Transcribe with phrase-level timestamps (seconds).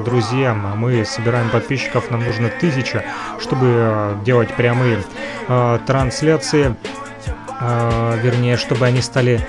[0.00, 3.04] Друзья, мы собираем подписчиков, нам нужно тысяча,
[3.38, 5.02] чтобы э, делать прямые
[5.48, 6.74] э, трансляции,
[7.60, 9.40] э, вернее, чтобы они стали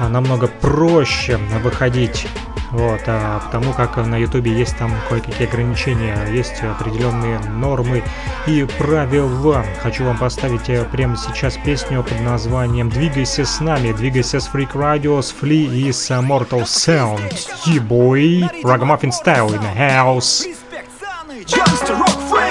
[0.00, 2.26] э, намного проще выходить
[2.70, 8.02] вот, а потому как на ютубе есть там кое-какие ограничения, есть определенные нормы
[8.46, 9.64] и правила.
[9.82, 14.72] Хочу вам поставить э, прямо сейчас песню под названием «Двигайся с нами», «Двигайся с Freak
[14.72, 17.20] Radio», с Flea и с Mortal Sound.
[17.66, 20.46] E-boy, Ragamuffin Style in the house.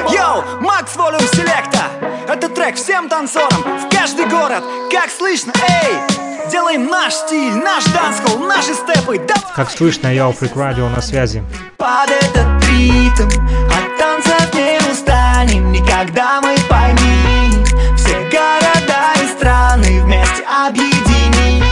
[0.10, 1.86] Йоу, Макс Волюм Селекта
[2.28, 6.25] Это трек всем танцорам, в каждый город Как слышно, эй!
[6.52, 9.20] Делаем наш стиль, наш дансхол, наши степы.
[9.28, 9.36] Да...
[9.56, 11.44] Как слышно, я у Radio на связи.
[11.78, 13.28] Под этот ритм
[13.68, 15.72] От танцев не устанем.
[15.72, 17.64] Никогда мы пойми
[17.98, 21.64] Все города и страны вместе объедини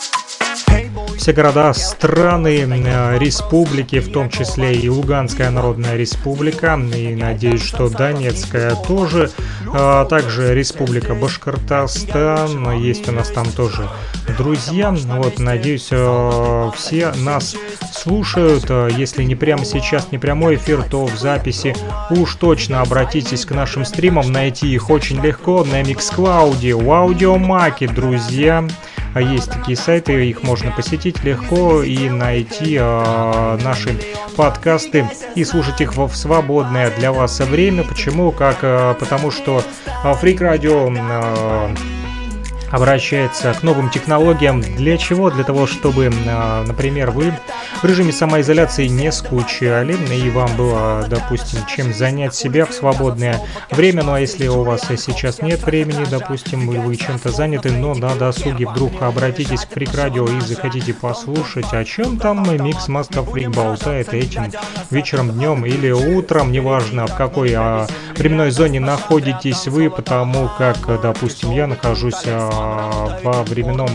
[1.26, 7.90] все города, страны, э, республики, в том числе и Луганская Народная Республика, и надеюсь, что
[7.90, 9.32] Донецкая тоже,
[9.74, 13.90] а также Республика Башкортостан, есть у нас там тоже
[14.38, 17.56] друзья, вот, надеюсь, э, все нас
[17.92, 21.76] слушают, если не прямо сейчас, не прямой эфир, то в записи
[22.12, 28.64] уж точно обратитесь к нашим стримам, найти их очень легко на Mixcloud, в Аудиомаке, друзья,
[29.16, 34.00] а есть такие сайты, их можно посетить легко и найти э, наши
[34.36, 37.84] подкасты и слушать их в свободное для вас время.
[37.84, 38.32] Почему?
[38.32, 38.60] Как?
[38.62, 39.64] Э, потому что
[40.04, 41.95] Freak Radio э,
[42.72, 44.62] обращается к новым технологиям.
[44.62, 45.30] Для чего?
[45.30, 47.34] Для того, чтобы, а, например, вы
[47.82, 54.04] в режиме самоизоляции не скучали и вам было, допустим, чем занять себя в свободное время.
[54.04, 58.68] Ну а если у вас сейчас нет времени, допустим, вы чем-то заняты, но на досуге
[58.68, 64.14] вдруг обратитесь к Фрик Радио и захотите послушать, о чем там Микс Маста Фрик болтает
[64.14, 64.52] этим
[64.90, 67.88] вечером, днем или утром, неважно в какой а,
[68.18, 72.55] временной зоне находитесь вы, потому как, допустим, я нахожусь а,
[73.24, 73.90] во временном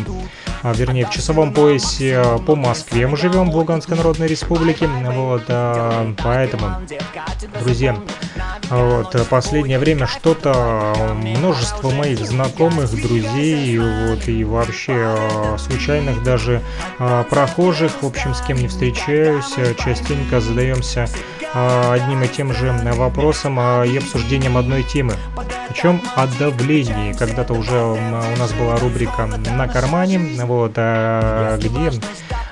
[0.62, 5.44] а, вернее, в часовом поясе а, по Москве мы живем в Луганской Народной Республике, вот,
[6.22, 6.76] поэтому,
[7.60, 7.96] друзья,
[8.68, 15.16] вот, последнее время что-то, множество моих знакомых, друзей, вот, и вообще
[15.56, 16.62] случайных даже
[17.30, 21.08] прохожих, в общем, с кем не встречаюсь, частенько задаемся
[21.52, 25.14] одним и тем же вопросом и обсуждением одной темы.
[25.68, 27.12] Причем о давлении.
[27.12, 32.00] Когда-то уже у нас была рубрика «На кармане», вот, а где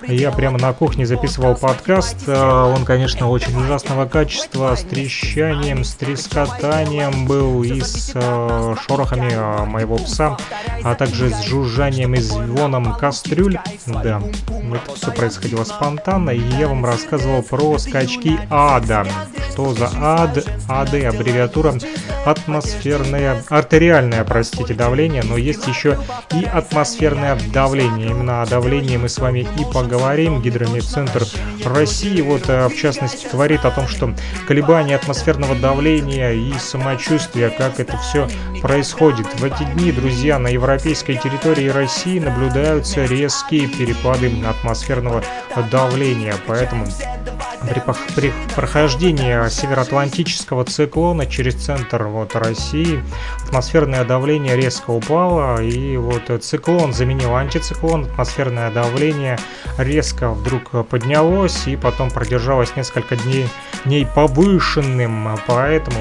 [0.08, 2.24] я прямо на кухне записывал подкаст.
[2.26, 8.12] А, он, конечно, очень ужасного качества, с трещанием, с трескотанием был и с
[8.86, 10.36] шорохами а, моего пса,
[10.82, 13.58] а также с жужжанием и звоном кастрюль.
[13.86, 14.22] Да,
[14.72, 18.38] это все происходило спонтанно, и я вам рассказывал про скачки
[18.90, 19.10] ада.
[19.50, 20.44] Что за ад?
[20.68, 21.74] АД, аббревиатура
[22.24, 25.98] атмосферное, артериальное, простите, давление, но есть еще
[26.32, 28.10] и атмосферное давление.
[28.10, 30.42] Именно о давлении мы с вами и поговорим.
[30.42, 31.24] Гидромедцентр
[31.64, 34.14] России, вот э, в частности, говорит о том, что
[34.46, 38.28] колебания атмосферного давления и самочувствия, как это все
[38.60, 39.26] происходит.
[39.40, 45.22] В эти дни, друзья, на европейской территории России наблюдаются резкие перепады атмосферного
[45.70, 46.86] давления, поэтому
[47.62, 47.80] при,
[48.14, 48.32] при
[48.78, 53.02] прохождении североатлантического циклона через центр вот, России.
[53.44, 59.36] Атмосферное давление резко упало, и вот циклон заменил антициклон, атмосферное давление
[59.78, 63.48] резко вдруг поднялось и потом продержалось несколько дней,
[63.84, 65.98] дней повышенным, поэтому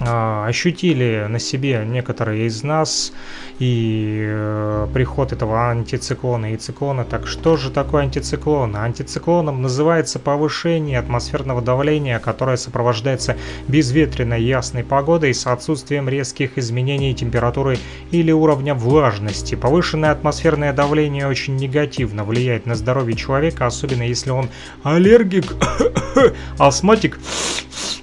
[0.00, 3.12] ощутили на себе некоторые из нас
[3.58, 7.04] и э, приход этого антициклона и циклона.
[7.04, 8.76] Так что же такое антициклон?
[8.76, 13.36] Антициклоном называется повышение атмосферного давления, которое сопровождается
[13.68, 17.78] безветренной ясной погодой с отсутствием резких изменений температуры
[18.10, 19.54] или уровня влажности.
[19.54, 24.48] Повышенное атмосферное давление очень негативно влияет на здоровье человека, особенно если он
[24.82, 25.54] аллергик,
[26.58, 27.20] астматик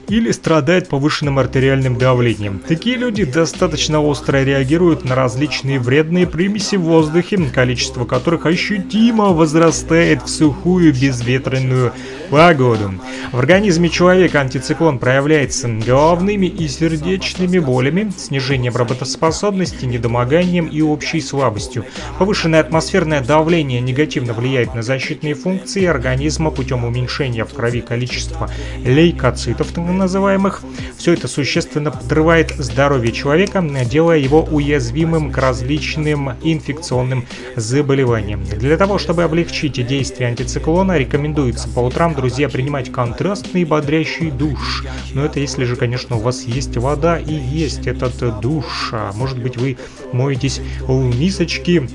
[0.07, 2.62] или страдает повышенным артериальным давлением.
[2.68, 10.24] Такие люди достаточно остро реагируют на различные вредные примеси в воздухе, количество которых ощутимо возрастает
[10.24, 11.94] в сухую безветренную
[12.30, 12.94] погоду.
[13.31, 21.86] В организме человека антициклон проявляется головными и сердечными болями, снижением работоспособности, недомоганием и общей слабостью.
[22.19, 28.50] Повышенное атмосферное давление негативно влияет на защитные функции организма путем уменьшения в крови количества
[28.83, 30.62] лейкоцитов, называемых.
[30.97, 37.25] Все это существенно подрывает здоровье человека, делая его уязвимым к различным инфекционным
[37.56, 38.44] заболеваниям.
[38.45, 44.83] Для того, чтобы облегчить действие антициклона, рекомендуется по утрам, друзья, принимать контрастный бодрящий душ.
[45.13, 48.89] Но это если же, конечно, у вас есть вода и есть этот душ.
[48.91, 49.77] А может быть, вы
[50.12, 51.88] моетесь в мисочке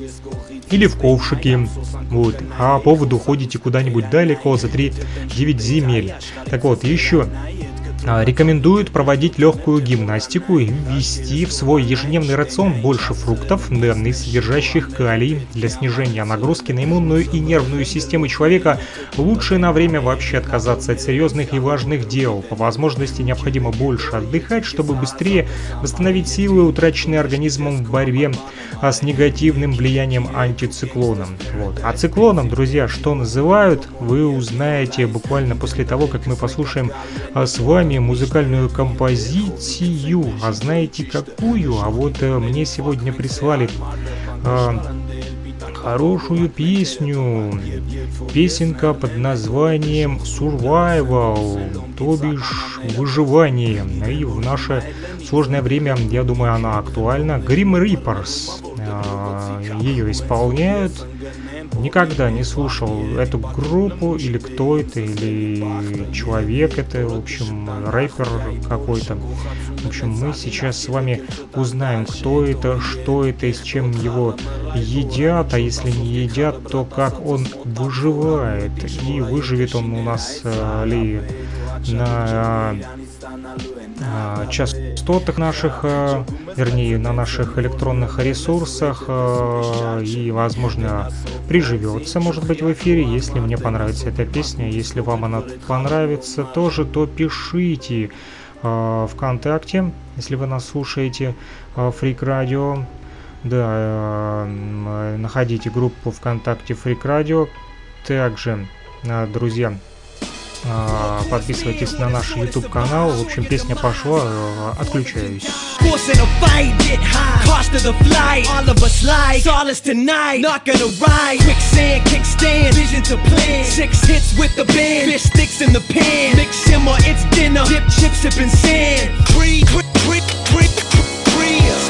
[0.71, 1.69] или в ковшике.
[2.11, 2.37] Вот.
[2.59, 6.15] А по поводу ходите куда-нибудь далеко за 3-9 земель.
[6.51, 7.27] Так вот, еще
[8.07, 15.41] рекомендуют проводить легкую гимнастику и ввести в свой ежедневный рацион больше фруктов, данных содержащих калий.
[15.55, 18.79] Для снижения нагрузки на иммунную и нервную системы человека
[19.17, 22.45] лучше на время вообще отказаться от серьезных и важных дел.
[22.49, 25.49] По возможности необходимо больше отдыхать, чтобы быстрее
[25.83, 28.31] восстановить силы, утраченные организмом в борьбе
[28.81, 31.27] а с негативным влиянием антициклона.
[31.55, 31.81] Вот.
[31.83, 36.93] А циклоном, друзья, что называют, вы узнаете буквально после того, как мы послушаем
[37.35, 40.33] а, с вами музыкальную композицию.
[40.43, 41.79] А знаете какую?
[41.81, 43.69] А вот э, мне сегодня прислали
[44.45, 44.79] э,
[45.75, 47.61] хорошую песню.
[48.33, 53.85] Песенка под названием Survival, то бишь выживание.
[54.11, 54.83] И в наше
[55.29, 57.33] сложное время, я думаю, она актуальна.
[57.33, 60.93] Grim Reapers э, ее исполняют.
[61.75, 68.29] Никогда не слушал эту группу, или кто это, или человек это, в общем, рэпер
[68.69, 69.17] какой-то.
[69.83, 71.23] В общем, мы сейчас с вами
[71.55, 74.35] узнаем, кто это, что это и с чем его
[74.75, 78.73] едят, а если не едят, то как он выживает.
[79.03, 81.21] И выживет он у нас э, ли
[81.89, 82.75] на
[84.01, 86.25] э, частотах наших, э,
[86.57, 91.11] вернее, на наших электронных ресурсах э, и, возможно,
[91.49, 94.71] приживется, может быть, в эфире, если мне понравится эта песня.
[94.71, 98.11] Если вам она понравится тоже, то пишите
[98.63, 101.35] э, ВКонтакте, если вы нас слушаете,
[101.75, 102.85] Фрик Радио.
[103.45, 104.47] Да,
[105.19, 107.47] находите группу ВКонтакте Фрик Радио.
[108.05, 108.67] Также,
[109.33, 109.77] друзья,
[111.31, 113.11] подписывайтесь на наш YouTube канал.
[113.11, 115.45] В общем, песня пошла, э, отключаюсь.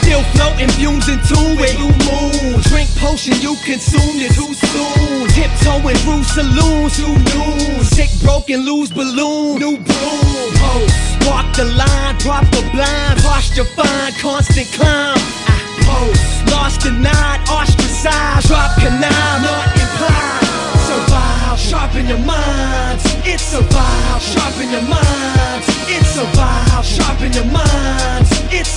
[0.07, 2.63] Still floating, fumes in tune with blue moon.
[2.71, 5.27] Drink potion, you consumed it too soon.
[5.35, 7.83] Tiptoeing through saloons, too noon.
[7.83, 10.47] Sick, broken, lose balloon, new broom.
[10.63, 10.95] Post,
[11.27, 15.19] walk the line, drop the blind, posture fine, constant climb.
[15.51, 20.47] I post, lost denied, ostracized, drop canine, not implied.
[20.87, 23.03] Survive, sharpen your minds.
[23.27, 25.67] It's survive, sharpen your minds.
[25.91, 28.31] It's survive, sharpen your minds.
[28.55, 28.71] It's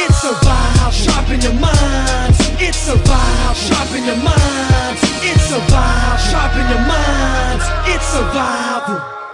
[0.00, 0.92] it's a vibe.
[0.92, 2.38] Sharpen your minds.
[2.60, 3.56] It's a vibe.
[3.56, 5.00] Sharpen your minds.
[5.30, 6.18] It's a vibe.
[6.30, 7.64] Sharpen your minds.
[7.92, 9.27] It's a vibe.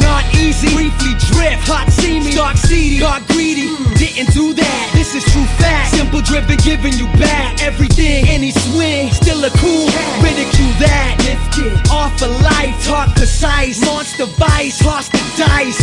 [0.00, 3.68] Not easy, briefly drift, hot see me, dark seedy, dark greedy.
[3.68, 3.98] Mm.
[3.98, 5.94] Didn't do that, this is true fact.
[5.94, 8.26] Simple driven, giving you back everything.
[8.28, 9.86] Any swing, still a cool,
[10.18, 11.14] ridicule that.
[11.22, 13.84] Lifted, off a life, talk precise.
[13.86, 15.78] Launch device, toss the dice.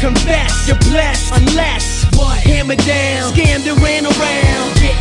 [0.00, 2.38] Confess, you're blessed, unless what?
[2.44, 4.70] Hammer down, scammed and ran around.
[4.84, 4.93] Up,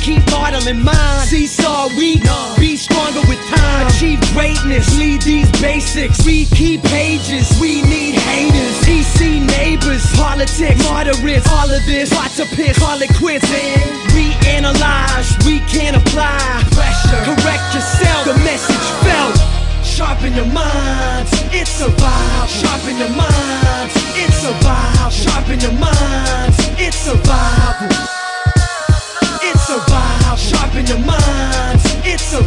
[0.00, 1.26] keep modeling mine.
[1.26, 2.20] Seesaw, we
[2.58, 3.86] be stronger with time.
[3.88, 6.24] Achieve greatness, lead these basics.
[6.24, 8.76] We keep pages, we need haters.
[8.84, 12.12] PC neighbors, politics, moderates, all of this.
[12.12, 13.48] Watch to piss, call it quits.
[13.50, 16.38] And we analyze, we can apply
[16.72, 17.22] pressure.
[17.24, 19.36] Correct yourself, the message felt.
[19.84, 22.48] Sharpen your minds, it's a vibe.
[22.48, 25.10] Sharpen your minds, it's a vibe.
[25.10, 28.17] Sharpen your minds, it's a vibe.
[30.38, 32.42] Sharpen your minds, it's a.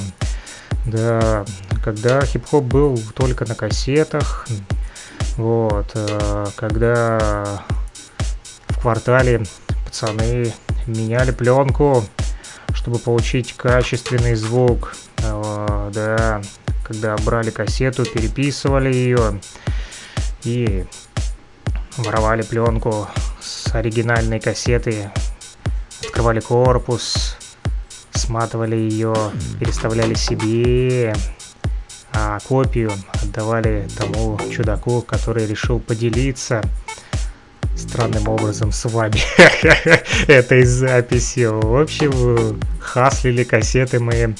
[0.86, 1.44] Да,
[1.82, 4.46] когда хип-хоп был только на кассетах.
[5.36, 7.44] Вот, э, когда
[8.68, 9.42] в квартале
[9.84, 10.54] пацаны
[10.86, 12.04] меняли пленку,
[12.74, 14.94] чтобы получить качественный звук.
[15.18, 16.42] Э, да,
[16.84, 19.40] когда брали кассету, переписывали ее
[20.44, 20.86] и
[21.96, 23.08] воровали пленку
[23.40, 25.10] с оригинальной кассеты,
[26.02, 27.36] открывали корпус,
[28.12, 29.14] сматывали ее,
[29.58, 31.14] переставляли себе,
[32.12, 36.62] а копию отдавали тому чудаку, который решил поделиться
[37.78, 39.20] странным образом с вами
[40.30, 41.60] этой записью.
[41.60, 44.34] В общем, хаслили кассеты мы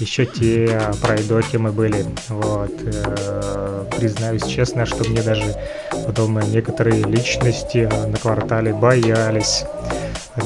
[0.00, 2.04] еще те пройдоки мы были.
[2.28, 2.72] Вот.
[2.82, 5.54] Э, признаюсь честно, что мне даже
[6.06, 9.64] потом некоторые личности на квартале боялись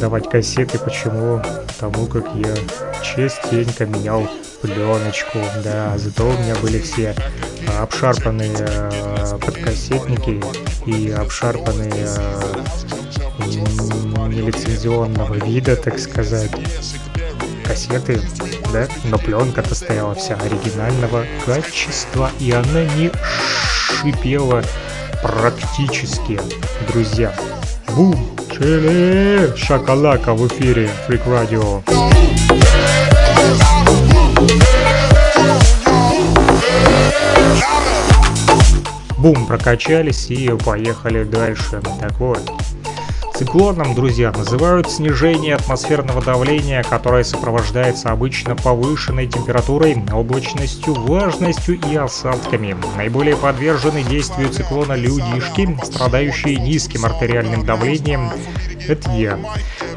[0.00, 0.78] давать кассеты.
[0.78, 1.42] Почему?
[1.66, 2.54] Потому как я
[3.02, 4.28] частенько менял
[4.62, 7.14] пленочку, да, зато у меня были все
[7.78, 10.42] обшарпанные э, подкассетники
[10.86, 12.54] и обшарпанные э,
[14.28, 16.50] нелицензионного вида, так сказать,
[17.64, 18.20] кассеты,
[18.72, 23.10] да, но пленка-то стояла вся оригинального качества, и она не
[24.00, 24.62] шипела
[25.22, 26.40] практически,
[26.92, 27.34] друзья.
[27.94, 28.38] Бум!
[28.50, 29.54] Чили!
[29.56, 31.82] Шакалака в эфире Фрик Радио.
[39.18, 41.80] Бум, прокачались и поехали дальше.
[42.00, 42.40] Так вот,
[43.38, 52.76] Циклоном, друзья, называют снижение атмосферного давления, которое сопровождается обычно повышенной температурой, облачностью, влажностью и осадками.
[52.96, 58.28] Наиболее подвержены действию циклона людишки, страдающие низким артериальным давлением,
[58.88, 59.38] это я.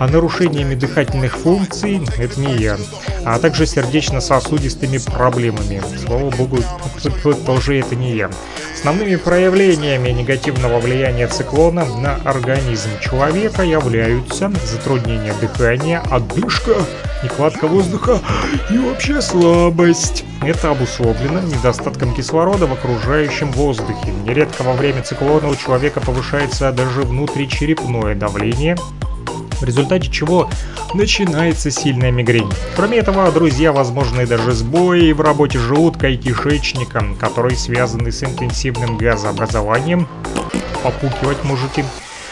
[0.01, 2.75] А нарушениями дыхательных функций– это не я.
[3.23, 5.79] А также сердечно-сосудистыми проблемами.
[6.03, 6.57] Слава богу,
[7.45, 8.31] тоже это не я.
[8.73, 16.73] Основными проявлениями негативного влияния циклона на организм человека являются затруднение дыхания, отдышка,
[17.21, 18.21] нехватка воздуха
[18.71, 20.25] и вообще слабость.
[20.41, 24.11] Это обусловлено недостатком кислорода в окружающем воздухе.
[24.25, 28.75] Нередко во время циклона у человека повышается даже внутричерепное давление,
[29.61, 30.49] в результате чего
[30.93, 32.51] начинается сильная мигрень.
[32.75, 38.97] Кроме этого, друзья, возможны даже сбои в работе желудка и кишечника, которые связаны с интенсивным
[38.97, 40.07] газообразованием.
[40.83, 41.85] Попукивать можете.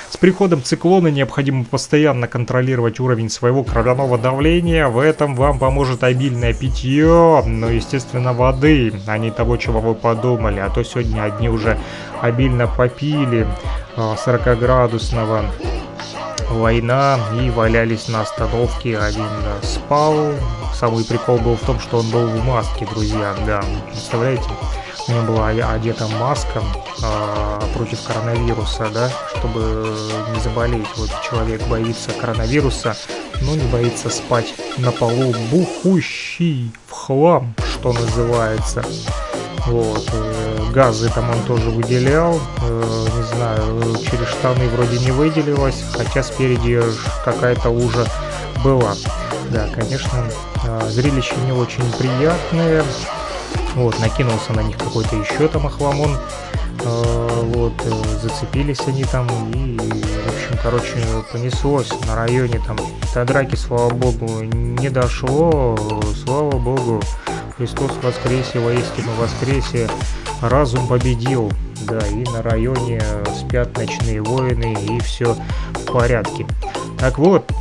[0.10, 4.88] С приходом циклона необходимо постоянно контролировать уровень своего кровяного давления.
[4.88, 10.60] В этом вам поможет обильное питье, но, естественно, воды, а не того, чего вы подумали.
[10.60, 11.78] А то сегодня одни уже
[12.22, 13.46] обильно попили
[13.96, 15.52] 40-градусного а,
[16.50, 18.98] война и валялись на остановке.
[18.98, 19.28] Один
[19.64, 20.34] спал.
[20.74, 23.36] Самый прикол был в том, что он был в маске, друзья.
[23.46, 24.50] Да, представляете?
[25.08, 26.62] У него была одета маска
[27.02, 29.96] э, против коронавируса, да, чтобы
[30.34, 30.88] не заболеть.
[30.98, 32.96] Вот человек боится коронавируса,
[33.42, 38.84] но не боится спать на полу бухущий в хлам, что называется.
[39.66, 45.84] Вот, э, газы там он тоже выделял, э, не знаю, через штаны вроде не выделилось,
[45.94, 46.82] хотя спереди
[47.24, 48.06] какая-то лужа
[48.64, 48.96] была.
[49.52, 50.26] Да, конечно,
[50.66, 52.84] э, зрелище не очень приятное,
[53.76, 56.18] Вот, накинулся на них какой-то еще там охламон.
[56.84, 57.74] Вот,
[58.22, 60.96] зацепились они там и, в общем, короче,
[61.32, 62.78] понеслось на районе там
[63.14, 65.78] до драки, слава богу, не дошло,
[66.24, 67.02] слава богу,
[67.60, 69.90] Христос воскресе, воистину воскресе,
[70.42, 71.52] разум победил,
[71.82, 73.02] да, и на районе
[73.38, 75.36] спят ночные воины, и все
[75.74, 76.48] в порядке.
[76.98, 77.52] Так вот,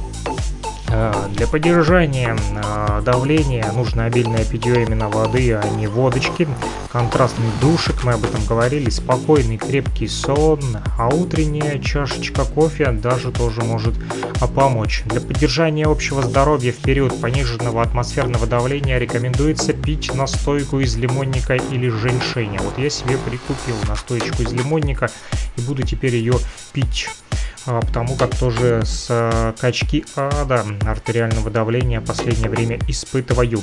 [0.88, 6.48] для поддержания а, давления нужно обильное питье именно воды, а не водочки.
[6.90, 10.60] Контрастный душик, мы об этом говорили, спокойный крепкий сон,
[10.98, 13.94] а утренняя чашечка кофе даже тоже может
[14.54, 15.02] помочь.
[15.04, 21.88] Для поддержания общего здоровья в период пониженного атмосферного давления рекомендуется пить настойку из лимонника или
[21.88, 22.60] женьшеня.
[22.62, 25.10] Вот я себе прикупил настойку из лимонника
[25.56, 26.34] и буду теперь ее
[26.72, 27.08] пить.
[27.66, 33.60] А, потому как тоже с э, качки ада артериального давления последнее время испытываю.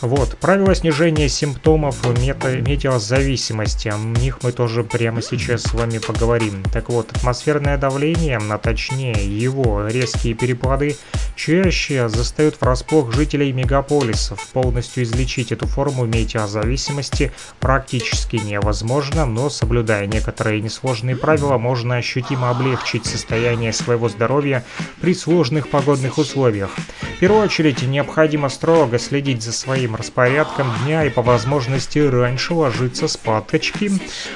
[0.00, 3.88] Вот, правила снижения симптомов мета метеозависимости.
[3.88, 6.62] О них мы тоже прямо сейчас с вами поговорим.
[6.72, 10.96] Так вот, атмосферное давление, а точнее его резкие перепады,
[11.36, 14.46] чаще застают врасплох жителей мегаполисов.
[14.48, 23.06] Полностью излечить эту форму метеозависимости практически невозможно, но соблюдая некоторые несложные правила, можно ощутимо облегчить
[23.06, 24.64] состояние состояние своего здоровья
[25.02, 26.70] при сложных погодных условиях.
[27.16, 33.06] В первую очередь необходимо строго следить за своим распорядком дня и по возможности раньше ложиться
[33.06, 33.92] спадочки.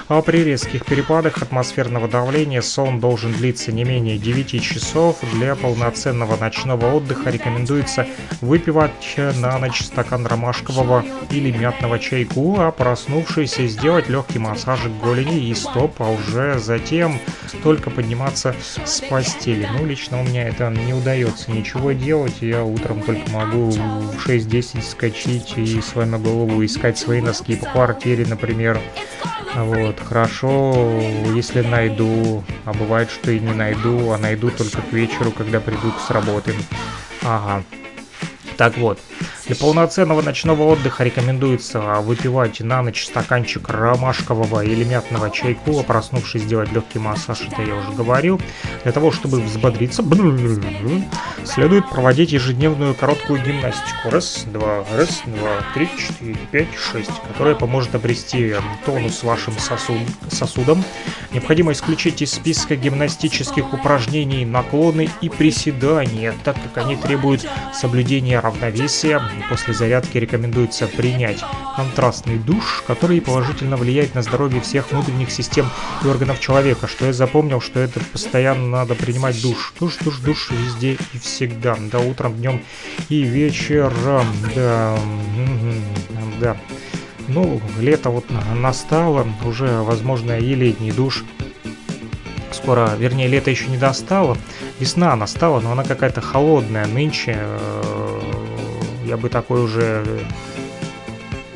[0.08, 5.16] А при резких перепадах атмосферного давления сон должен длиться не менее 9 часов.
[5.32, 8.06] Для полноценного ночного отдыха рекомендуется
[8.40, 15.54] выпивать на ночь стакан ромашкового или мятного чайку, а проснувшись сделать легкий массажик голени и
[15.54, 17.18] стоп, а уже затем
[17.62, 18.54] только подниматься
[18.88, 19.68] с постели.
[19.78, 22.36] Ну, лично у меня это не удается ничего делать.
[22.40, 27.66] Я утром только могу в 6-10 скачить и с вами голову искать свои носки по
[27.66, 28.80] квартире, например.
[29.54, 31.00] Вот, хорошо,
[31.34, 35.92] если найду, а бывает, что и не найду, а найду только к вечеру, когда приду
[36.06, 36.54] с работы.
[37.22, 37.64] Ага.
[38.58, 38.98] Так вот,
[39.46, 46.42] для полноценного ночного отдыха рекомендуется выпивать на ночь стаканчик ромашкового или мятного чайку, а проснувшись
[46.42, 48.40] сделать легкий массаж, это я уже говорил.
[48.82, 50.02] Для того, чтобы взбодриться,
[51.44, 54.10] следует проводить ежедневную короткую гимнастику.
[54.10, 59.98] Раз, два, раз, два, три, четыре, пять, шесть, которая поможет обрести тонус вашим сосуд,
[60.32, 60.82] сосудам.
[61.32, 69.22] Необходимо исключить из списка гимнастических упражнений наклоны и приседания, так как они требуют соблюдения равновесия,
[69.48, 71.42] После зарядки рекомендуется принять
[71.76, 75.68] контрастный душ, который положительно влияет на здоровье всех внутренних систем
[76.04, 76.86] и органов человека.
[76.86, 79.74] Что я запомнил, что это постоянно надо принимать душ.
[79.78, 81.76] Душ, душ, душ везде и всегда.
[81.92, 82.62] Да, утром, днем
[83.08, 84.26] и вечером.
[84.54, 84.98] Да,
[86.40, 86.56] да.
[87.28, 91.24] Ну, лето вот настало, уже, возможно, и летний душ
[92.52, 94.36] скоро, вернее, лето еще не достало.
[94.80, 97.36] Весна настала, но она какая-то холодная нынче.
[97.38, 98.22] Э,
[99.06, 100.04] я бы такой уже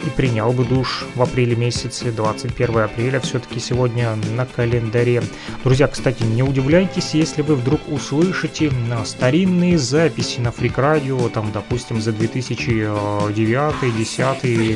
[0.04, 5.22] и принял бы душ в апреле месяце, 21 апреля все-таки сегодня на календаре.
[5.64, 8.72] Друзья, кстати, не удивляйтесь, если вы вдруг услышите
[9.04, 14.20] старинные записи на фрик радио, там, допустим, за 2009, 10,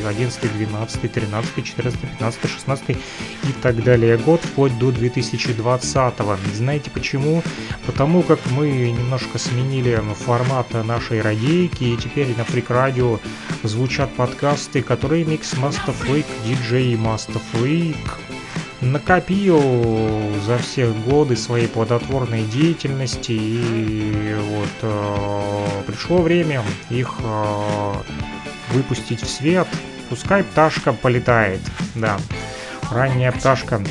[0.07, 2.97] 11, 12, 13, 14, 15, 16 и
[3.63, 6.15] так далее год, вплоть до 2020.
[6.55, 7.43] Знаете почему?
[7.87, 13.19] Потому как мы немножко сменили формат нашей радейки, и теперь на фрик радио
[13.63, 17.97] звучат подкасты, которые ремикс Master Freak, DJ Master Freak
[18.83, 19.59] накопил
[20.45, 27.93] за все годы своей плодотворной деятельности и вот э, пришло время их э,
[28.73, 29.67] выпустить в свет.
[30.11, 31.61] Пускай пташка полетает,
[31.95, 32.19] да.
[32.91, 33.83] Ранняя пташка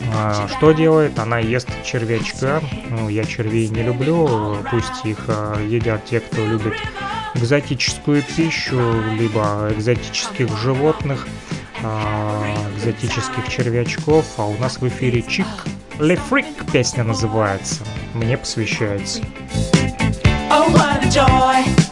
[0.00, 1.18] э, что делает?
[1.18, 2.62] Она ест червячка.
[2.88, 6.72] Ну, я червей не люблю, пусть их э, едят те, кто любит
[7.34, 8.80] экзотическую пищу,
[9.18, 11.26] либо экзотических животных,
[11.82, 12.44] а,
[12.76, 15.46] экзотических червячков, а у нас в эфире Чик
[15.98, 17.84] Ле Фрик песня называется.
[18.14, 19.20] Мне посвящается.
[20.50, 21.89] Oh, what a joy.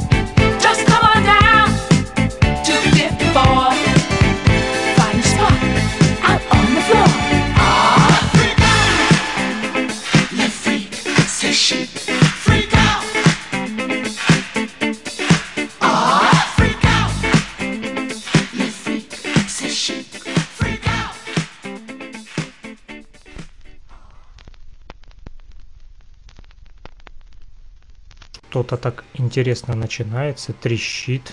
[28.68, 31.33] Что-то так интересно начинается, трещит.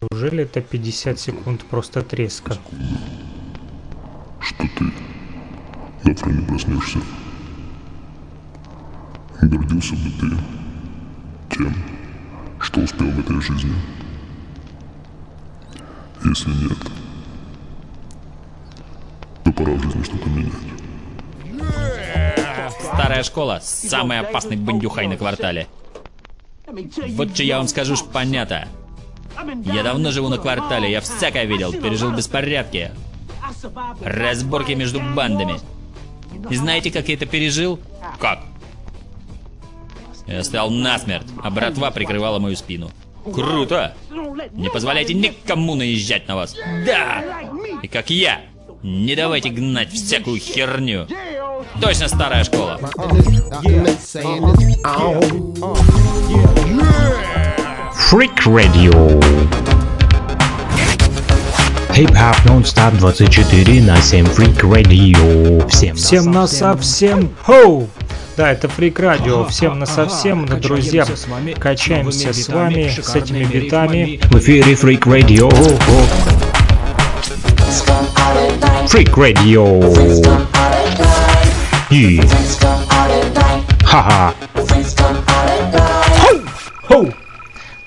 [0.00, 2.56] Неужели это 50 секунд просто треска?
[4.40, 4.92] Что ты
[6.04, 7.00] завтра не проснешься?
[9.42, 10.36] Гордился бы ты
[11.54, 11.74] тем,
[12.60, 13.74] что успел в этой жизни?
[16.24, 16.78] Если нет,
[19.44, 20.77] то пора в жизни что-то менять.
[22.80, 25.66] Старая школа, самый опасный бандюхай на квартале.
[26.66, 28.68] Вот что я вам скажу ж понятно.
[29.64, 32.90] Я давно живу на квартале, я всякое видел, пережил беспорядки,
[34.02, 35.60] разборки между бандами.
[36.50, 37.78] И знаете, как я это пережил?
[38.18, 38.40] Как?
[40.26, 42.90] Я стоял насмерть, а братва прикрывала мою спину.
[43.24, 43.94] Круто!
[44.52, 46.54] Не позволяйте никому наезжать на вас.
[46.84, 47.24] Да!
[47.82, 48.40] И как я,
[48.82, 51.06] не давайте гнать всякую херню.
[51.80, 52.78] Точно старая школа.
[58.10, 59.24] Freak Radio.
[61.92, 65.68] Хип-хоп нон-стоп 24 на 7 Freak Radio.
[65.68, 67.30] Всем, Всем на совсем.
[67.42, 67.88] Хоу!
[68.36, 69.44] Да, это Freak Radio.
[69.46, 71.04] Всем на совсем, друзья.
[71.58, 74.20] Качаемся с вами, с этими битами.
[74.30, 76.47] В эфире Freak Radio.
[78.88, 79.80] Freak Radio.
[81.90, 82.20] И...
[83.84, 84.34] Ха-ха.
[86.86, 87.12] Хоу!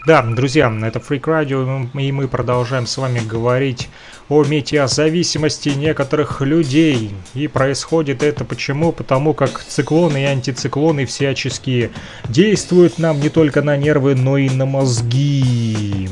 [0.06, 3.90] Да, друзья, это Freak Radio, и мы продолжаем с вами говорить
[4.30, 7.12] о метеозависимости некоторых людей.
[7.34, 8.92] И происходит это почему?
[8.94, 11.92] Потому как циклоны и антициклоны всячески
[12.30, 16.10] действуют нам не только на нервы, но и на мозги.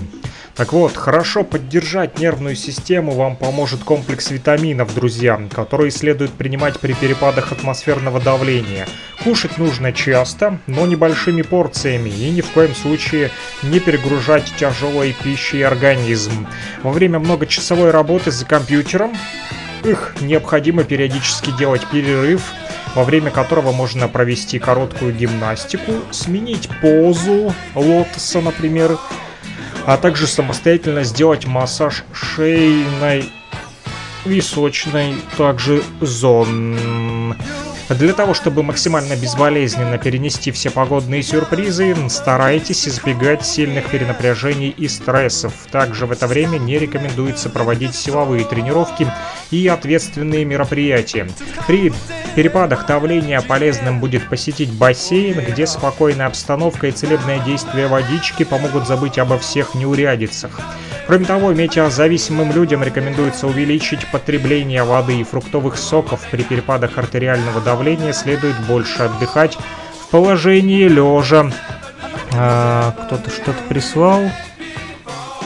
[0.60, 6.91] Так вот, хорошо поддержать нервную систему вам поможет комплекс витаминов, друзья, которые следует принимать при
[6.91, 8.86] перепадах атмосферного давления.
[9.24, 13.32] Кушать нужно часто, но небольшими порциями и ни в коем случае
[13.63, 16.45] не перегружать тяжелой пищей организм.
[16.84, 19.15] Во время многочасовой работы за компьютером
[19.86, 22.52] их необходимо периодически делать перерыв,
[22.95, 28.98] во время которого можно провести короткую гимнастику, сменить позу лотоса, например,
[29.89, 33.28] а также самостоятельно сделать массаж шейной,
[34.23, 37.36] височной, также зон.
[37.89, 45.54] Для того, чтобы максимально безболезненно перенести все погодные сюрпризы, старайтесь избегать сильных перенапряжений и стрессов.
[45.71, 49.12] Также в это время не рекомендуется проводить силовые тренировки
[49.49, 51.28] и ответственные мероприятия.
[51.65, 51.91] При
[52.36, 59.17] перепадах давления полезным будет посетить бассейн, где спокойная обстановка и целебное действие водички помогут забыть
[59.17, 60.62] обо всех неурядицах.
[61.10, 66.22] Кроме того, метеозависимым людям рекомендуется увеличить потребление воды и фруктовых соков.
[66.30, 69.58] При перепадах артериального давления следует больше отдыхать
[70.04, 71.50] в положении лежа.
[72.38, 74.22] А, Кто-то что-то прислал.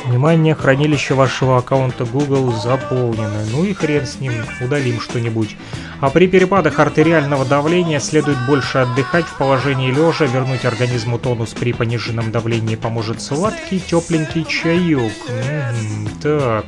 [0.06, 3.46] Внимание, хранилище вашего аккаунта Google заполнено.
[3.52, 5.56] Ну и хрен с ним, удалим что-нибудь.
[6.02, 11.72] А при перепадах артериального давления следует больше отдыхать в положении лежа, вернуть организму тонус при
[11.72, 15.14] пониженном давлении поможет сладкий тепленький чаек.
[15.30, 16.66] М, так,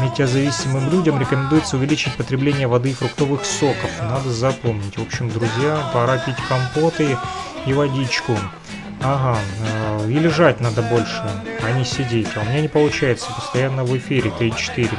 [0.00, 3.90] метеозависимым людям рекомендуется увеличить потребление воды и фруктовых соков.
[4.00, 4.96] Надо запомнить.
[4.98, 7.16] В общем, друзья, пора пить компоты
[7.66, 8.38] и водичку.
[9.04, 11.22] Ага, э, и лежать надо больше,
[11.62, 12.28] а не сидеть.
[12.36, 14.90] А у меня не получается постоянно в эфире 3-4.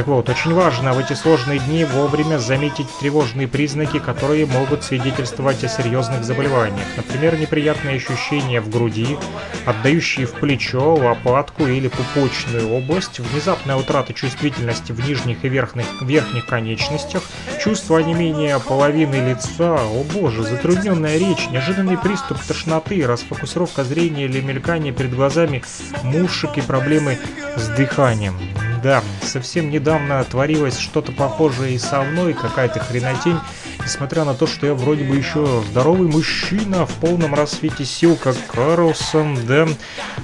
[0.00, 5.62] Так вот, очень важно в эти сложные дни вовремя заметить тревожные признаки, которые могут свидетельствовать
[5.62, 6.86] о серьезных заболеваниях.
[6.96, 9.18] Например, неприятные ощущения в груди,
[9.66, 16.46] отдающие в плечо, лопатку или пупочную область, внезапная утрата чувствительности в нижних и верхних, верхних
[16.46, 17.22] конечностях,
[17.62, 24.94] чувство онемения половины лица, о боже, затрудненная речь, неожиданный приступ тошноты, расфокусировка зрения или мелькание
[24.94, 25.62] перед глазами
[26.02, 27.18] мушек и проблемы
[27.54, 28.34] с дыханием.
[28.82, 33.38] Да, совсем недавно творилось что-то похожее и со мной, какая-то хренотень,
[33.84, 38.36] несмотря на то, что я вроде бы еще здоровый мужчина, в полном рассвете сил, как
[38.46, 39.68] Карлсон, да.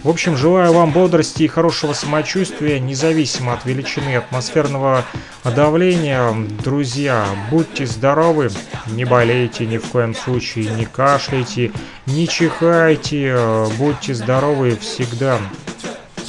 [0.02, 5.04] В общем, желаю вам бодрости и хорошего самочувствия, независимо от величины атмосферного
[5.44, 6.32] давления.
[6.64, 8.50] Друзья, будьте здоровы,
[8.86, 11.72] не болейте ни в коем случае, не кашляйте,
[12.06, 13.36] не чихайте,
[13.78, 15.38] будьте здоровы всегда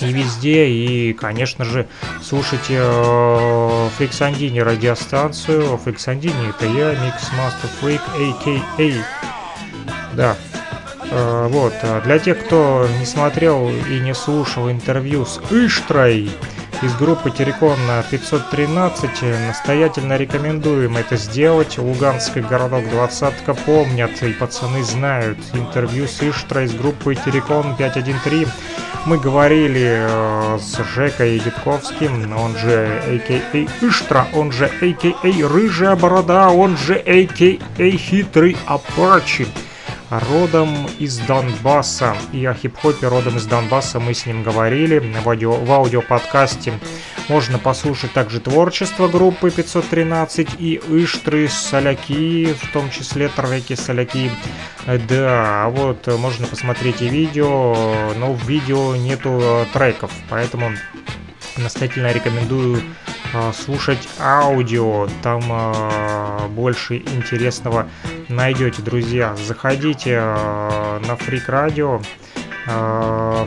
[0.02, 0.68] и везде.
[0.68, 1.88] И, конечно же,
[2.22, 5.78] слушайте э, Фриксандини радиостанцию.
[5.78, 8.92] Фриксандини это я, Микс Мастер Фрик, а.к.а.
[10.14, 10.36] Да.
[11.10, 11.74] Э, вот.
[12.04, 16.30] Для тех, кто не смотрел и не слушал интервью с Иштрой,
[16.82, 17.78] из группы Терекон
[18.10, 19.10] 513.
[19.48, 21.78] Настоятельно рекомендуем это сделать.
[21.78, 25.38] Луганский городок двадцатка помнят и пацаны знают.
[25.54, 28.48] Интервью с Иштра из группы Терекон 513.
[29.06, 33.86] Мы говорили э, с Жекой Дедковским, он же а.к.а.
[33.86, 35.48] Иштра, он же а.к.а.
[35.48, 37.90] Рыжая Борода, он же а.к.а.
[37.98, 39.48] Хитрый Апачи
[40.10, 42.16] родом из Донбасса.
[42.32, 46.74] И о хип-хопе родом из Донбасса мы с ним говорили в, аудио, в аудиоподкасте.
[47.30, 54.32] Можно послушать также творчество группы 513 и Иштры Соляки, в том числе треки Соляки.
[55.10, 60.72] Да, вот можно посмотреть и видео, но в видео нету треков, поэтому
[61.58, 62.82] настоятельно рекомендую
[63.54, 67.90] слушать аудио, там а, больше интересного
[68.30, 69.36] найдете, друзья.
[69.36, 72.02] Заходите а, на Фрик Радио.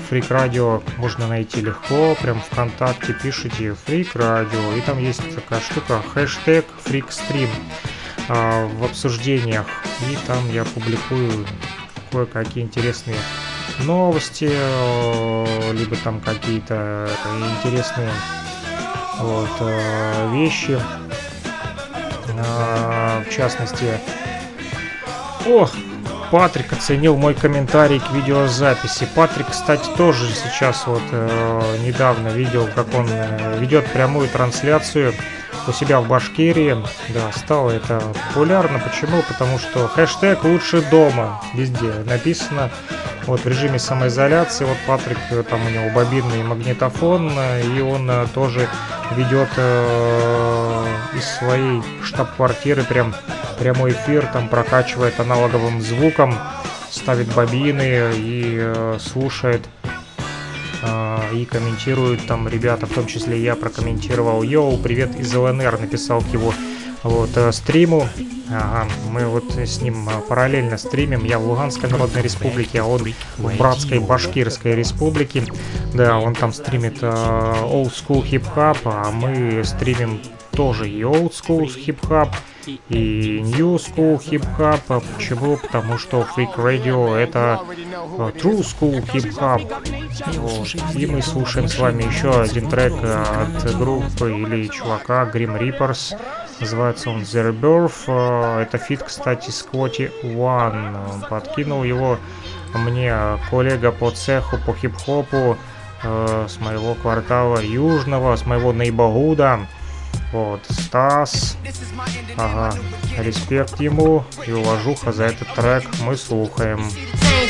[0.08, 6.00] Фрик Радио можно найти легко, прям ВКонтакте пишите Фрик Радио, и там есть такая штука,
[6.14, 7.50] хэштег Фрикстрим
[8.28, 9.66] в обсуждениях,
[10.10, 11.44] и там я публикую
[12.10, 13.18] кое-какие интересные
[13.80, 14.50] новости,
[15.74, 17.10] либо там какие-то
[17.58, 18.08] интересные
[19.20, 20.78] вот, э, вещи.
[22.28, 23.98] Э, в частности,
[25.46, 25.68] о,
[26.30, 29.08] Патрик оценил мой комментарий к видеозаписи.
[29.14, 33.08] Патрик, кстати, тоже сейчас вот э, недавно видел, как он
[33.58, 35.12] ведет прямую трансляцию
[35.66, 36.76] у себя в Башкирии.
[37.10, 38.78] Да, стало это популярно.
[38.78, 39.22] Почему?
[39.22, 42.70] Потому что хэштег лучше дома везде написано.
[43.26, 44.64] Вот в режиме самоизоляции.
[44.64, 48.68] Вот Патрик, э, там у него бобинный магнитофон, э, и он э, тоже
[49.16, 50.86] ведет э,
[51.16, 53.14] из своей штаб-квартиры прям
[53.58, 56.34] прямой эфир, там прокачивает аналоговым звуком,
[56.90, 59.62] ставит бобины и э, слушает
[61.32, 64.42] и комментирует там ребята, в том числе я прокомментировал.
[64.42, 66.52] Йоу, привет из ЛНР, написал к его
[67.02, 68.08] вот, э, стриму.
[68.48, 71.24] Ага, мы вот с ним э, параллельно стримим.
[71.24, 75.44] Я в Луганской Народной Республике, а он в Братской Башкирской Республике.
[75.94, 81.32] Да, он там стримит э, Old School Hip Hop, а мы стримим тоже и Old
[81.32, 81.66] School
[82.08, 82.30] Hop,
[82.66, 84.18] и New School
[84.58, 84.80] Hop.
[84.88, 85.56] А почему?
[85.56, 89.02] Потому что Freak Radio это э, True School.
[90.36, 90.96] Вот.
[90.96, 96.18] И мы слушаем с вами еще один трек от группы или чувака Grim Reapers.
[96.60, 98.04] Называется он The Rebirth.
[98.06, 101.28] Э, это фит, кстати, Скотти One.
[101.28, 102.18] Подкинул его
[102.74, 103.14] мне
[103.50, 105.56] коллега по цеху, по хип-хопу
[106.02, 109.60] э, с моего квартала Южного, с моего Нейбагуда.
[110.31, 111.57] Вот, Стас.
[112.37, 112.75] Ага,
[113.17, 116.85] респект ему и уважуха за этот трек мы слухаем.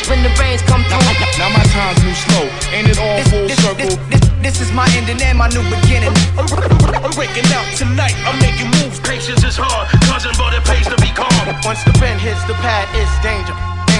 [0.10, 1.02] when the rains come through.
[1.40, 3.90] Now my time's new slow, ain't it all full circle?
[4.42, 6.14] This is my ending and my new beginning.
[6.38, 6.46] I'm,
[7.02, 9.00] I'm breaking out tonight, I'm making moves.
[9.00, 11.34] Patience is hard, cousin, but it pays to be calm.
[11.64, 13.56] Once the pen hits the pad, it's danger.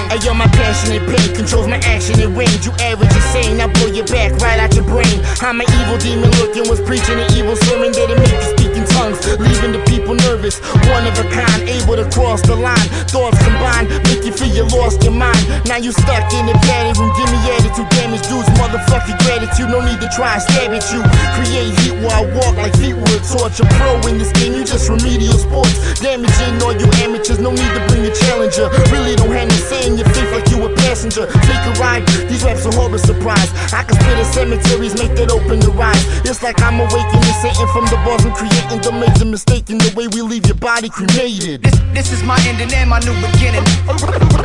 [0.06, 2.64] Hey yo, my passionate pain controls my action and range.
[2.64, 5.18] You average insane, I blow your back right out your brain.
[5.40, 8.69] I'm an evil demon looking, was preaching an evil sermon that'll make you speak in
[8.95, 10.59] tongues, leaving the people nervous.
[10.91, 12.87] One of a kind, able to cross the line.
[13.11, 15.41] Thoughts combined, make you feel you lost your mind.
[15.65, 16.55] Now you stuck in the
[16.97, 18.49] room, give me attitude damage, dudes.
[18.59, 21.01] Motherfucking gratitude, no need to try and stab at you.
[21.37, 23.67] Create heat while I walk like feet would torture.
[23.77, 25.99] Pro in this game, you just remedial sports.
[25.99, 28.69] Damaging all you amateurs, no need to bring a challenger.
[28.91, 31.25] Really don't have no say in your faith like you a passenger.
[31.27, 33.49] Take a ride, these raps are horror surprise.
[33.73, 33.83] I
[34.21, 36.01] can spit in cemeteries, make that open your eyes.
[36.25, 39.89] It's like I'm awakening Satan from the bars and creating the major mistake in the
[39.97, 41.63] way we leave your body cremated.
[41.63, 43.65] This, this is my ending and my new beginning.
[43.89, 43.97] I'm,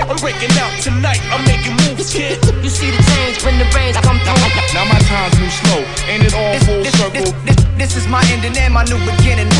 [0.08, 2.40] I'm breaking out tonight, I'm making moves, kid.
[2.64, 4.40] You see the change when the rains come through.
[4.72, 7.28] Now my time's new slow, ain't it all full this, circle?
[7.44, 9.50] This, this, this is my ending and my new beginning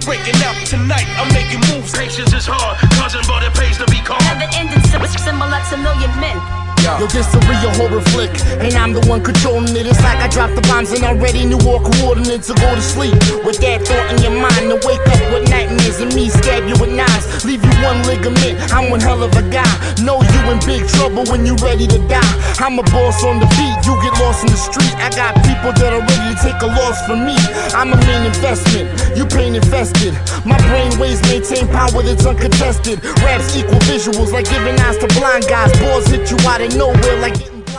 [0.00, 1.06] breaking out tonight.
[1.20, 1.92] I'm making moves.
[1.92, 4.18] Patience is hard, cousin, but it pays to be calm.
[4.26, 4.82] Have an ending
[5.22, 6.59] similar to million men.
[6.80, 9.84] Yo, this a real horror flick, and I'm the one controlling it.
[9.84, 13.12] It's like I dropped the bombs and already knew all coordinates to go to sleep.
[13.44, 16.76] With that thought in your mind, to wake up with nightmares and me stab you
[16.80, 18.56] with knives, leave you one ligament.
[18.72, 19.68] I'm one hell of a guy.
[20.00, 22.34] Know you in big trouble when you ready to die.
[22.56, 24.94] I'm a boss on the beat, you get lost in the street.
[25.04, 27.36] I got people that are ready to take a loss from me.
[27.76, 30.16] I'm a main investment, you pain infested.
[30.48, 33.04] My brain waves maintain power that's uncontested.
[33.20, 35.72] Raps equal visuals like giving eyes to blind guys.
[35.80, 36.69] Balls hit you out of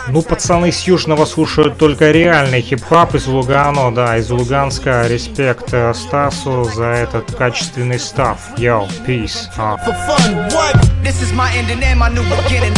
[0.07, 5.05] Ну, пацаны с Южного слушают только реальный хип-хап из Лугано, да, из Луганска.
[5.07, 8.37] Респект э, Стасу за этот качественный став.
[8.57, 9.47] Йоу, peace.
[9.57, 9.77] А.
[9.77, 10.75] For fun, what?
[11.03, 12.73] This is my ending and my new beginning.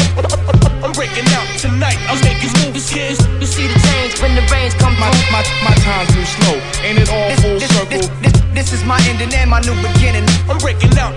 [0.83, 1.97] I'm breaking out tonight.
[2.09, 3.19] I'm making moves, kids.
[3.39, 5.31] You see the change when the rains come My, through.
[5.31, 6.61] my, my time's move slow.
[6.85, 7.97] Ain't it all This, full this, circle?
[8.21, 10.25] this, this, this is my ending and my new beginning.
[10.49, 11.13] I'm breaking out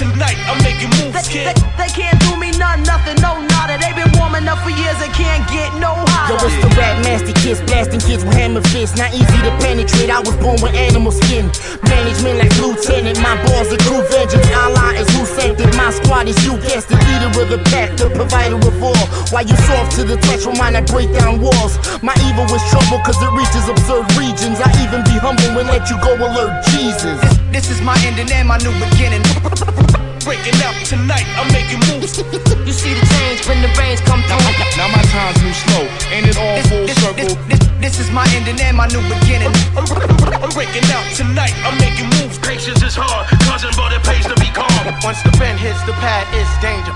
[0.00, 0.40] tonight.
[0.48, 1.56] I'm making They, moves, they, kid.
[1.76, 3.76] they can't do me none, nothing, no nada.
[3.76, 6.48] They been warming up for years and can't get no high Yo, hotter.
[6.48, 8.96] it's the rap master kids, blasting kids with hammer fists.
[8.96, 11.52] Not easy to penetrate, I was born with animal skin.
[11.84, 14.48] Management like lieutenant, my balls are true vengeance.
[14.56, 16.96] Allah is who sent it, my squad is you guessed it.
[17.04, 19.04] Leader of the pack, the provider of all.
[19.28, 21.76] Why you soft to the touch, remind I break down walls.
[22.00, 24.64] My evil is trouble, cause it reaches absurd regions.
[24.64, 27.20] I even be humble and let you go alert Jesus.
[27.52, 29.22] This, this is my ending and my new beginning.
[30.24, 31.24] Breaking out tonight.
[31.40, 32.18] I'm making moves.
[32.66, 34.76] You see the change when the rains come Now, through.
[34.76, 35.84] now my time's move slow.
[36.12, 37.34] Ain't it all This, full this, circle?
[37.48, 39.50] this, this, this is my ending and my new beginning.
[39.74, 39.88] I'm,
[40.44, 41.54] I'm breaking out tonight.
[41.64, 42.38] I'm making moves.
[42.38, 44.70] Patience is hard, cousin, but it pays to be calm.
[45.02, 46.92] Once the pen hits the pad, it's danger.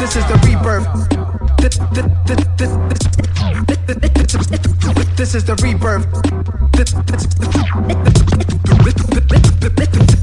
[0.00, 1.31] This is the rebirth.
[1.62, 1.78] This,
[5.36, 6.04] is the rebirth.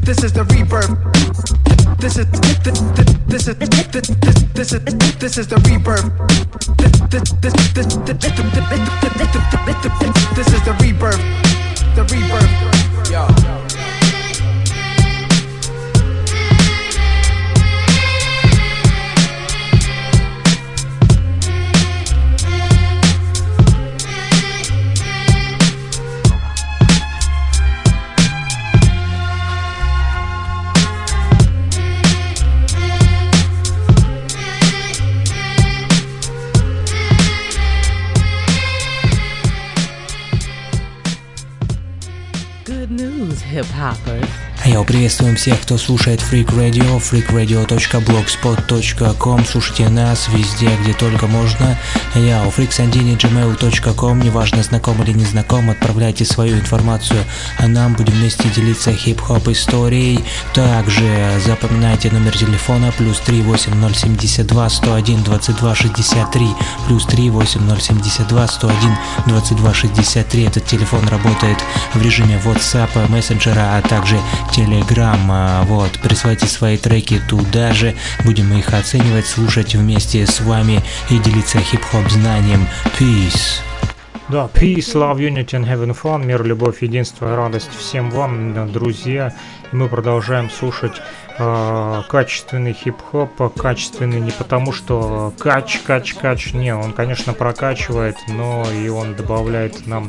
[0.03, 0.89] This, is the rebirth.
[1.97, 2.25] This is
[3.29, 3.55] this is
[4.57, 4.83] this is
[5.17, 6.11] this is the rebirth.
[10.35, 11.23] This is the rebirth.
[11.95, 12.51] The rebirth.
[13.09, 13.58] Yo.
[42.69, 44.29] Good news, hip hoppers.
[44.69, 51.75] Йоу, приветствуем всех, кто слушает Freak Radio, freakradio.blogspot.com Слушайте нас везде, где только можно.
[52.13, 57.25] Йоу, freaksandini.gmail.com Неважно, знаком или не знаком, отправляйте свою информацию,
[57.57, 60.23] а нам будем вместе делиться хип-хоп историей.
[60.53, 66.47] Также запоминайте номер телефона плюс 38072 101 22 63
[66.85, 70.43] плюс 38072 101 22 63.
[70.43, 71.57] Этот телефон работает
[71.95, 74.19] в режиме WhatsApp, мессенджера, а также
[74.59, 75.63] Telegram.
[75.65, 77.95] Вот, присылайте свои треки туда же,
[78.25, 82.67] будем их оценивать, слушать вместе с вами и делиться хип-хоп знанием.
[82.99, 83.61] Peace!
[84.27, 89.33] Да, peace, love, unity and having fun, мир, любовь, единство радость всем вам, друзья.
[89.71, 90.99] Мы продолжаем слушать
[91.37, 98.65] э, качественный хип-хоп, качественный не потому, что кач, кач, кач, не, он, конечно, прокачивает, но
[98.71, 100.07] и он добавляет нам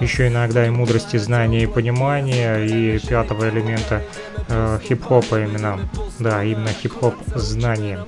[0.00, 4.04] еще иногда и мудрости, знания и понимания, и пятого элемента
[4.48, 5.80] э, хип-хопа именно,
[6.20, 8.04] да, именно хип-хоп знания.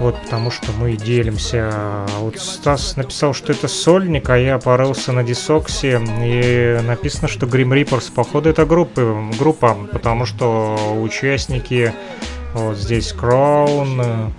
[0.00, 2.06] Вот, потому что мы делимся.
[2.18, 7.46] Вот Стас написал, что это сольник, а я порылся на Discogs е, и написано, что
[7.46, 11.92] Grim Reapers, походу, это группы, группа, потому что участники
[12.54, 14.32] вот здесь Crown,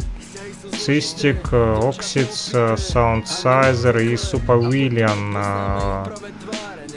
[0.77, 5.37] Cystic, Oxides, Soundsizer и Supa Villain.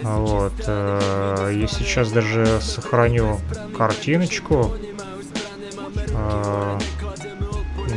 [0.02, 0.55] Вот.
[0.66, 3.38] э, Я сейчас даже сохраню
[3.76, 4.74] картиночку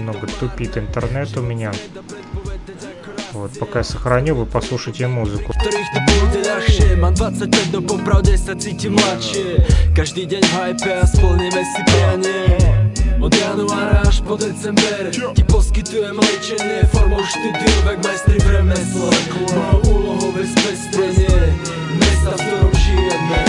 [0.06, 1.72] немного тупит интернет у меня.
[3.34, 5.52] Вот, пока я сохраню, вы послушайте музыку.
[9.96, 12.94] Каждый день хайпе с полными сипением.
[13.22, 19.10] Od januara aż po december Ti poskitujem lečenie formou štúdiovek majstri v remesle
[19.56, 21.40] Mojou úlohou je spestenie
[21.98, 23.42] mesta, v ktorom žijeme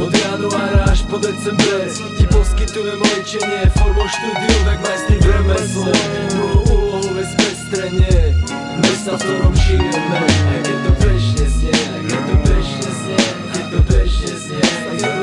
[0.00, 5.92] Od januára po decembre Ti poskytujem liečenie formou štúdiu, tak majstri v remesle
[6.36, 8.36] Novú úlohu ve spestrenie
[8.78, 10.20] Mesta, v ktorom žijeme.
[10.20, 15.18] Aj keď to bežne znie, aj to bežne znie Keď to bežne znie, aj keď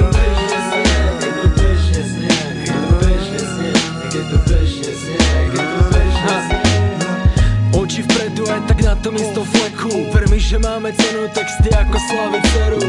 [8.45, 10.11] aj tak na tom istom fleku.
[10.11, 12.83] Ver mi, že máme cenu texty ako slaviceru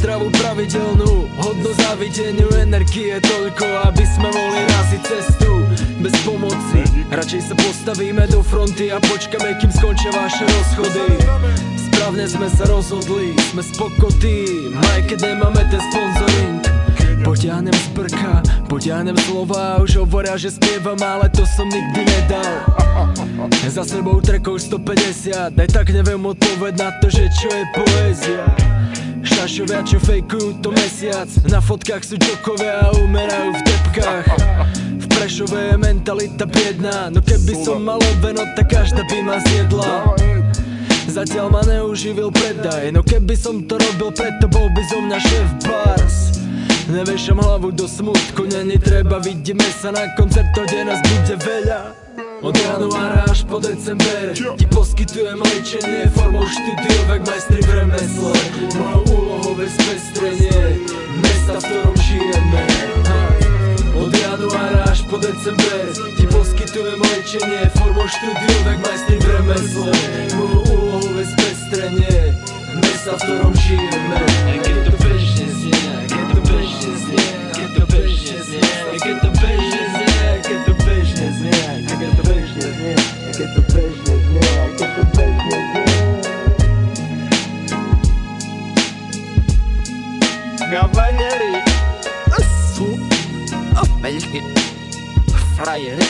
[0.00, 5.60] Stravu pravidelnú, hodno závideniu energie Toľko, aby sme mohli raziť cestu
[6.00, 6.80] Bez pomoci,
[7.12, 11.20] radšej sa postavíme do fronty A počkáme, kým skončia vaše rozchody.
[11.76, 14.72] Správne sme sa rozhodli, sme spokotí.
[14.72, 16.64] Aj keď nemáme ten sponsoring
[17.20, 22.54] Potiahnem z brka, potiahnem slova Už hovoria, že spievam, ale to som nikdy nedal.
[23.76, 28.44] Za sebou trekov 150 Aj tak neviem odpoveď na to, že čo je poézia.
[29.20, 34.26] Šašovia, čo fejkujú to mesiac Na fotkách sú jokovia a umerajú v depkách
[34.96, 40.16] V Prešove je mentalita biedná No keby som mal veno, tak každá by ma zjedla.
[41.04, 45.48] Zatiaľ ma neuživil predaj No keby som to robil preto, bol by zo mňa šéf
[45.68, 46.39] bars
[46.88, 51.80] Nevešam hlavu do smutku, není treba, vidíme sa na koncerto, kde nás bude veľa.
[52.40, 58.32] Od januára až po december Ti poskytujem liečenie formou štúdiovek majstri v remesle
[58.80, 60.60] Mojou úlohou je spestrenie
[61.20, 62.62] Mesta, v ktorom žijeme.
[63.92, 65.84] Od januára až po december
[66.16, 69.92] Ti poskytujem liečenie formou štúdiovek majstri v remesle
[70.32, 72.16] Mojou úlohou je spestrenie
[72.72, 74.20] Mesta, v ktorom žijeme
[83.40, 85.84] Keď to bežne znie, keď to bežne znie
[90.68, 91.64] Кавалери
[92.76, 93.00] Су
[94.04, 94.44] Белки
[95.56, 96.04] Фраери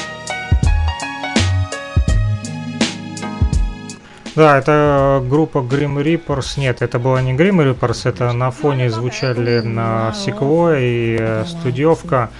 [4.35, 6.59] Да, это группа Grim Reapers.
[6.59, 12.31] Нет, это была не Grim Reapers, это на фоне звучали на Секво и э, студиовка.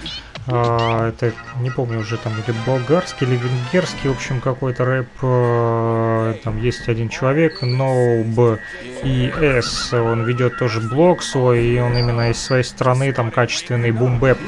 [0.47, 5.07] А, это не помню уже там или болгарский или венгерский, в общем какой-то рэп.
[5.21, 8.59] э, Там есть один человек, Nob
[9.03, 9.93] и S.
[9.93, 14.39] Он ведет тоже блог свой, и он именно из своей страны там качественный бумбэп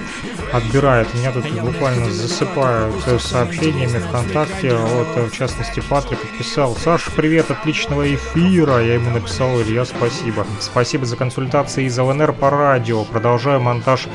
[0.52, 1.14] отбирает.
[1.14, 4.76] Меня тут буквально засыпают сообщениями ВКонтакте.
[4.76, 6.76] Вот, в частности, Патрик отписал.
[6.76, 8.84] Саша, привет, отличного эфира.
[8.84, 10.46] Я ему написал, Илья, спасибо.
[10.60, 13.04] Спасибо за консультации из ЛНР по радио.
[13.04, 14.08] Продолжаю монтаж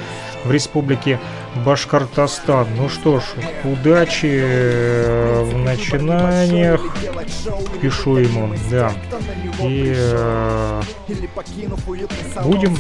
[0.45, 1.19] в республике
[1.65, 2.67] Башкортостан.
[2.77, 3.25] Ну что ж,
[3.65, 6.81] удачи э, в начинаниях.
[7.81, 8.93] Пишу ему, да.
[9.61, 10.83] И э,
[12.43, 12.77] будем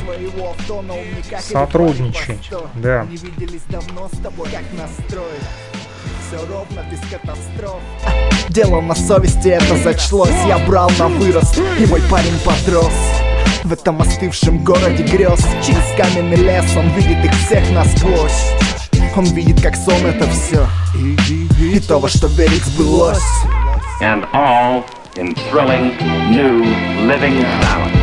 [1.40, 3.06] сотрудничать, да.
[8.48, 12.92] Дело на совести, это зачлось Я брал на вырост, и мой парень подрос
[13.64, 18.67] в этом остывшем городе грез Через каменный лес он видит их всех насквозь
[19.18, 20.64] Он видит, как сон это все
[20.94, 23.18] И то, во что верить сбылось
[24.00, 24.84] and all
[25.16, 25.90] in thrilling
[26.30, 26.62] new
[27.04, 27.97] living sound.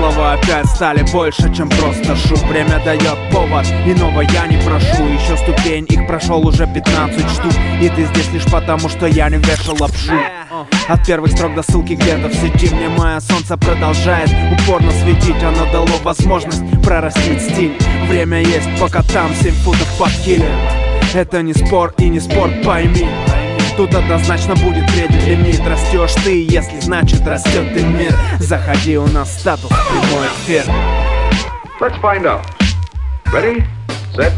[0.00, 2.38] Слова опять стали больше, чем просто шум.
[2.48, 5.04] Время дает повод, иного я не прошу.
[5.04, 7.52] Еще ступень, их прошел уже 15 штук.
[7.82, 10.14] И ты здесь лишь потому, что я не вешал лапшу.
[10.88, 12.74] От первых строк до ссылки где-то в сети.
[12.74, 15.42] Мне мое солнце продолжает упорно светить.
[15.42, 17.76] Оно дало возможность прорастить стиль.
[18.08, 20.58] Время есть, пока там 7 футов под килем.
[21.12, 23.06] Это не спор и не спорт, пойми
[23.76, 29.38] Тут однозначно будет вреден лимит Растешь ты, если значит растет и мир Заходи, у нас
[29.38, 30.64] статус прямой эфир
[31.80, 32.44] Let's find out.
[33.32, 33.64] Ready,
[34.14, 34.34] set.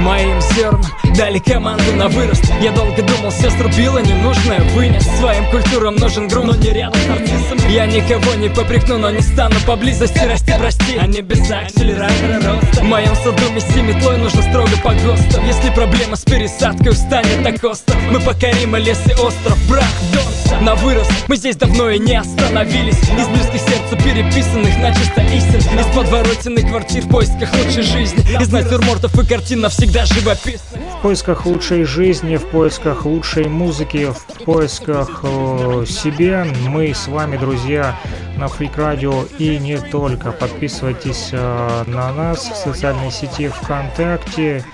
[0.00, 0.84] Моим зернам
[1.16, 2.44] дали команду на вырост.
[2.60, 7.06] Я долго думал, сестру било ненужное вынес Своим культурам нужен грунт, но не рядом с
[7.06, 10.96] нарциссом Я никого не попрекну, но не стану поблизости расти, прости.
[10.98, 12.80] А не без акселератора роста.
[12.80, 15.40] В моем саду мести метлой нужно строго по ГОСТу.
[15.46, 20.60] Если проблема с пересадкой устанет так остров Мы покорим и лес и остров, брат, Донса
[20.60, 21.10] На вырост.
[21.28, 22.98] Мы здесь давно и не остановились.
[22.98, 25.78] Из близких сердцу переписанных начисто истин.
[25.78, 28.24] Из подворотенных квартир в поисках лучшей жизни.
[28.40, 34.44] Из натюрмортов и картин навсегда живописных В поисках лучшей жизни, в поисках лучшей музыки, в
[34.44, 37.98] поисках э, себе мы с вами, друзья,
[38.36, 40.32] на Freak Radio и не только.
[40.32, 44.64] Подписывайтесь э, на нас в социальной сети ВКонтакте.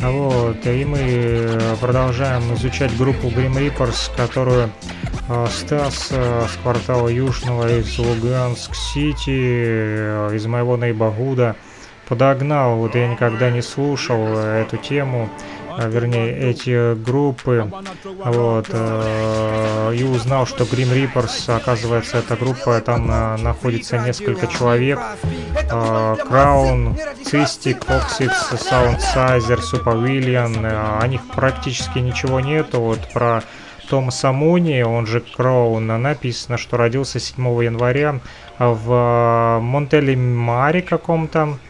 [0.00, 4.70] Вот, и мы э, продолжаем изучать группу Grim Reapers, которую
[5.28, 9.30] э, Стас э, с квартала Южного из Луганск-Сити,
[10.34, 11.56] из моего Нейбагуда
[12.10, 12.76] подогнал.
[12.76, 15.30] Вот я никогда не слушал э, эту тему,
[15.68, 17.70] а, вернее эти группы,
[18.24, 24.98] вот, э, и узнал, что Grim Reapers, оказывается, эта группа, там э, находится несколько человек,
[25.54, 33.44] э, Crown, Cystic, Oxides, Soundsizer, Supa э, о них практически ничего нету, вот про
[33.88, 38.18] Томаса Муни, он же Crown, написано, что родился 7 января
[38.58, 41.69] в Монтелемаре каком-то, Э,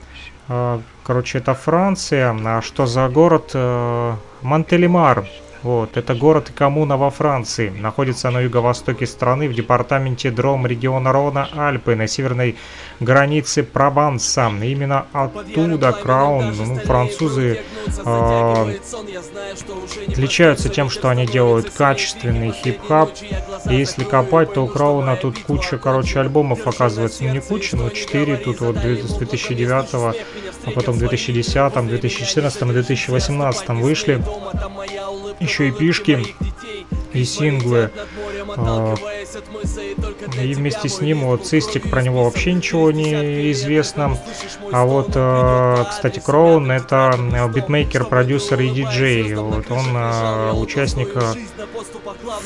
[1.04, 2.36] Короче, это Франция.
[2.44, 3.52] А что за город?
[3.54, 5.24] Э, Монтелемар.
[5.62, 7.68] Вот, это город и коммуна во Франции.
[7.68, 12.56] Находится на юго-востоке страны в департаменте Дром региона Рона Альпы на северной
[12.98, 14.50] границе Прованса.
[14.62, 17.60] Именно оттуда Краун, ну, французы
[18.04, 18.78] э,
[20.08, 23.10] отличаются тем, что они делают качественный хип-хап.
[23.68, 27.22] И если копать, то у Крауна тут куча, короче, альбомов оказывается.
[27.24, 30.14] Ну не куча, но 4 тут вот с 2009,
[30.64, 34.22] а потом 2010, 2014 и 2018 вышли.
[35.40, 36.36] Еще и пишки
[37.12, 37.90] и синглы.
[38.56, 38.94] А,
[40.40, 44.16] и вместе с ним вот Цистик, про него вообще ничего не известно.
[44.72, 47.14] А вот, а, кстати, Кроун это
[47.54, 49.34] битмейкер, продюсер и диджей.
[49.34, 51.10] Вот он а, участник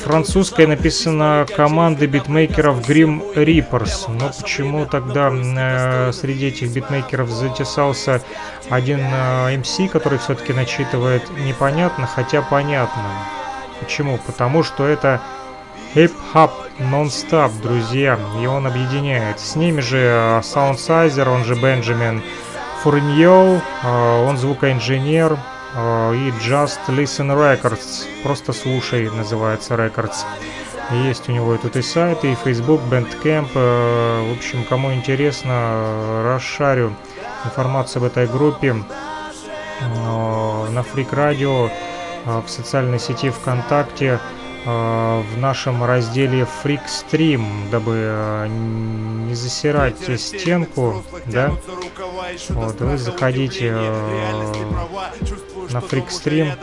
[0.03, 4.11] французской написано команды битмейкеров Grim Reapers.
[4.11, 5.31] Но почему тогда
[6.11, 8.21] среди этих битмейкеров затесался
[8.69, 13.34] один MC, который все-таки начитывает непонятно, хотя понятно.
[13.85, 14.17] Почему?
[14.25, 15.21] Потому что это
[15.93, 19.39] хип-хап нон-стоп, друзья, и он объединяет.
[19.39, 22.23] С ними же саундсайзер, он же Бенджамин
[22.81, 30.25] Фурньол, он звукоинженер, и Just Listen Records, просто слушай, называется Records.
[31.03, 33.51] Есть у него тут и сайт, и Facebook, Bandcamp.
[33.53, 36.95] В общем, кому интересно, расшарю
[37.45, 41.69] информацию об этой группе на Freak Radio
[42.25, 44.19] в социальной сети ВКонтакте
[44.67, 51.53] а, в нашем разделе Freakstream, дабы а, не засирать стенку, да,
[52.49, 53.71] вот, вы заходите
[55.69, 56.57] на Freakstream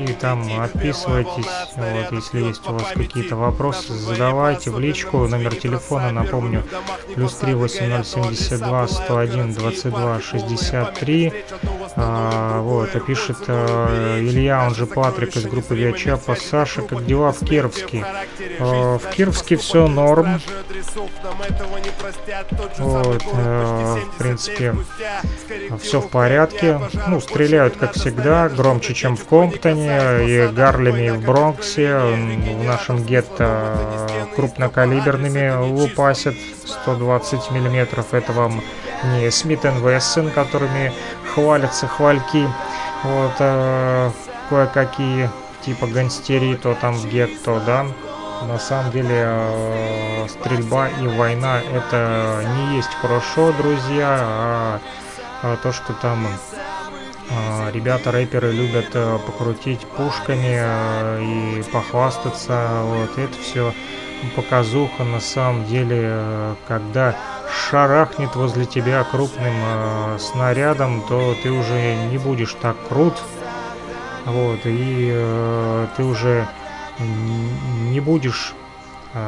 [0.00, 1.46] и там отписывайтесь,
[1.76, 6.64] вот, если есть у вас какие-то вопросы, задавайте в личку, номер телефона, напомню,
[7.14, 11.32] плюс 3 8072 101 22 63,
[11.98, 17.32] а, вот, а пишет а, Илья, он же Патрик из группы Виачапа, Саша, как дела
[17.32, 18.04] в Кировске?
[18.60, 20.38] А, в Кировске все норм,
[22.78, 24.76] вот, а, в принципе,
[25.80, 26.78] все в порядке,
[27.08, 34.06] ну, стреляют, как всегда, громче, чем в Комптоне, и Гарлеме, в Бронксе, в нашем гетто
[34.34, 36.34] крупнокалиберными лупасят
[36.66, 38.62] 120 миллиметров, это вам
[39.14, 40.92] не Смит Вессон, которыми
[41.36, 42.48] хвалятся хвальки,
[43.04, 44.10] вот, э,
[44.48, 45.28] кое-какие
[45.60, 47.86] типа гангстерии, то там гетто, да,
[48.48, 54.80] на самом деле э, стрельба и война это не есть хорошо, друзья, а,
[55.42, 56.26] а то, что там
[57.30, 62.82] а, ребята, рэперы любят э, покрутить пушками э, и похвастаться.
[62.84, 63.74] Вот это все
[64.36, 67.16] показуха на самом деле, э, когда
[67.50, 73.14] шарахнет возле тебя крупным снарядом, то ты уже не будешь так крут.
[74.24, 76.46] Вот, и ты уже
[76.98, 78.54] не будешь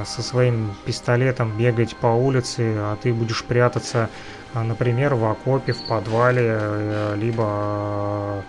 [0.05, 4.11] со своим пистолетом бегать по улице, а ты будешь прятаться
[4.55, 8.43] а, например, в окопе, в подвале, э, либо э,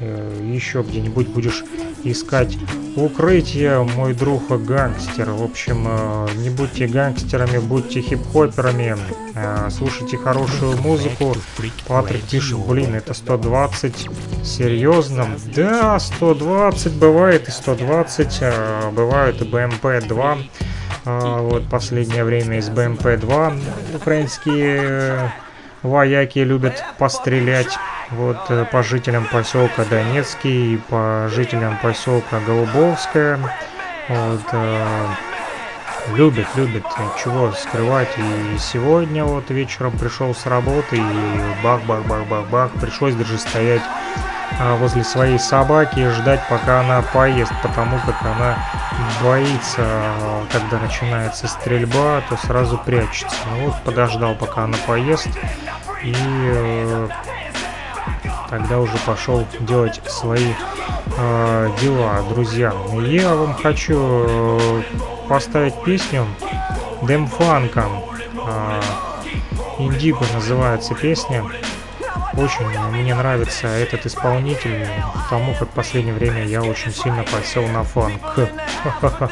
[0.00, 1.64] еще где-нибудь будешь
[2.02, 2.56] искать
[2.96, 5.30] укрытие, мой друг гангстер.
[5.30, 8.96] В общем, э, не будьте гангстерами, будьте хип-хоперами,
[9.70, 11.34] слушайте хорошую музыку.
[11.86, 14.08] Патрик пишет, блин, это 120,
[14.44, 15.28] серьезно?
[15.54, 18.42] Да, 120 бывает и 120,
[18.92, 20.48] бывают и BMP-2.
[21.06, 23.60] А, вот последнее время из БМП-2
[23.96, 25.28] украинские э,
[25.84, 27.78] вояки любят пострелять.
[28.10, 33.38] Вот э, по жителям поселка Донецкий и по жителям поселка Голубовская.
[34.08, 35.06] Вот, э,
[36.16, 36.84] любят, любят,
[37.22, 38.08] чего скрывать.
[38.16, 42.72] И сегодня вот вечером пришел с работы и бах-бах-бах-бах-бах.
[42.80, 43.82] Пришлось даже стоять
[44.78, 48.56] возле своей собаки и ждать, пока она поест, потому как она
[49.22, 53.36] боится, а, когда начинается стрельба, то сразу прячется.
[53.50, 55.28] Ну вот подождал, пока она поест,
[56.02, 57.08] и э,
[58.50, 60.52] тогда уже пошел делать свои
[61.16, 62.72] э, дела, друзья.
[63.06, 64.82] Я вам хочу э,
[65.28, 66.26] поставить песню
[67.02, 67.86] Демфанка.
[68.46, 68.80] Э,
[69.78, 71.44] Индиго называется песня.
[72.36, 77.84] Очень мне нравится этот исполнитель, потому как в последнее время я очень сильно подсел на
[77.84, 78.20] фанк.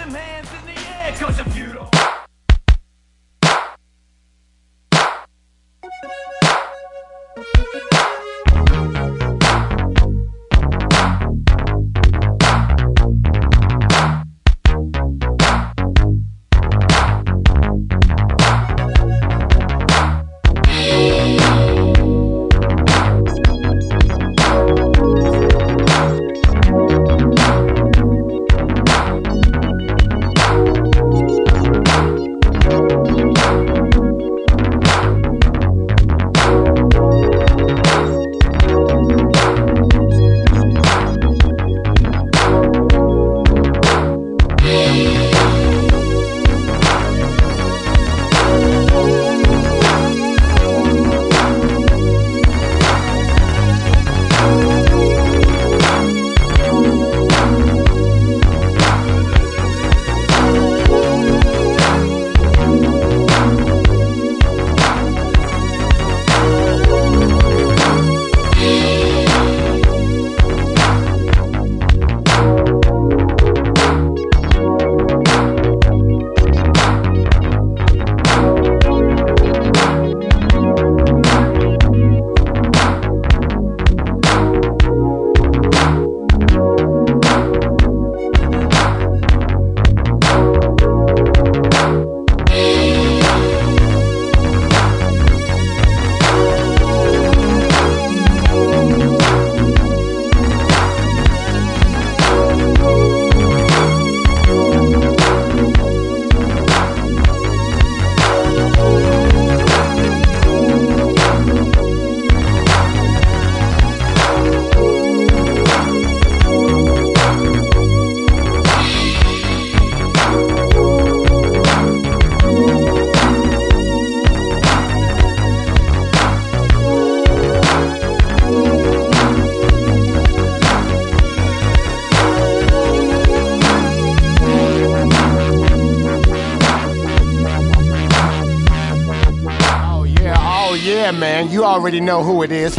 [141.53, 142.79] You already know who it is.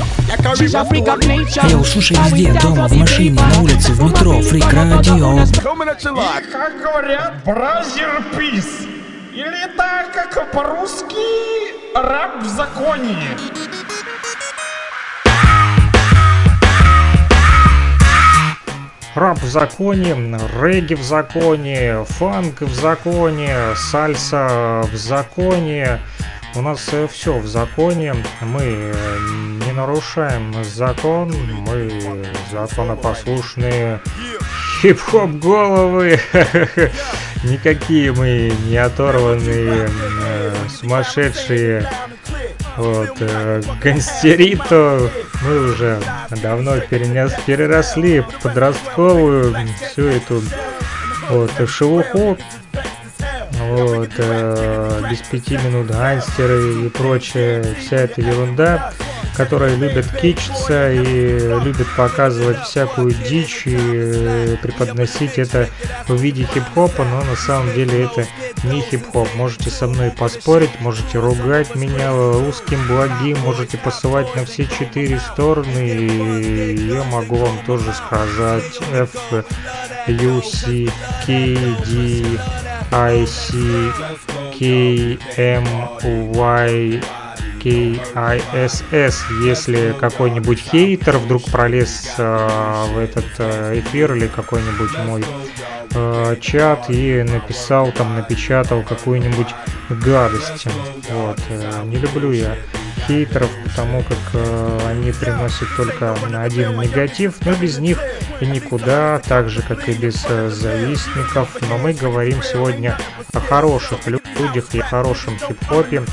[1.63, 5.37] Эй, слушай везде, дома, в машине, на улице, в метро, фрик радио.
[6.51, 8.87] Как говорят, бразер пис.
[9.31, 11.15] Или так, как по-русски,
[11.93, 13.37] раб в законе.
[19.13, 25.99] Рап в законе, регги в законе, фанк в законе, сальса в законе.
[26.55, 28.15] У нас все в законе.
[28.41, 29.17] Мы э,
[29.65, 31.33] не нарушаем закон.
[31.67, 33.99] Мы законопослушные
[34.81, 36.19] хип-хоп головы.
[37.43, 41.89] Никакие мы не оторванные э, сумасшедшие
[42.77, 45.09] вот, э, гангстерито
[45.43, 45.99] мы уже
[46.41, 50.41] давно перенес, переросли подростковую всю эту
[51.29, 52.37] вот шелуху.
[53.83, 58.93] Вот, э, без пяти минут гангстеры и прочее, вся эта ерунда,
[59.35, 65.67] которая любят кичиться и любят показывать всякую дичь и э, преподносить это
[66.07, 68.25] в виде хип-хопа, но на самом деле это
[68.63, 69.27] не хип-хоп.
[69.35, 75.89] Можете со мной поспорить, можете ругать меня узким благим, можете посылать на все четыре стороны,
[75.89, 79.43] и я могу вам тоже сказать F,
[80.07, 80.87] U, C,
[81.25, 82.39] K, D,
[82.93, 83.91] I, C,
[84.57, 85.65] K, M,
[86.03, 87.01] Y,
[87.63, 95.25] KISS, если какой-нибудь хейтер вдруг пролез э, в этот э, эфир или какой-нибудь мой
[95.95, 99.55] э, чат и написал там, напечатал какую-нибудь
[99.89, 100.67] гадость.
[101.09, 101.39] Вот.
[101.49, 102.57] Э, не люблю я
[103.07, 107.99] хейтеров, потому как э, они приносят только один негатив, но без них
[108.39, 111.49] и никуда, так же как и без э, завистников.
[111.69, 112.97] Но мы говорим сегодня
[113.33, 116.03] о хороших людях и о хорошем хип-хопе.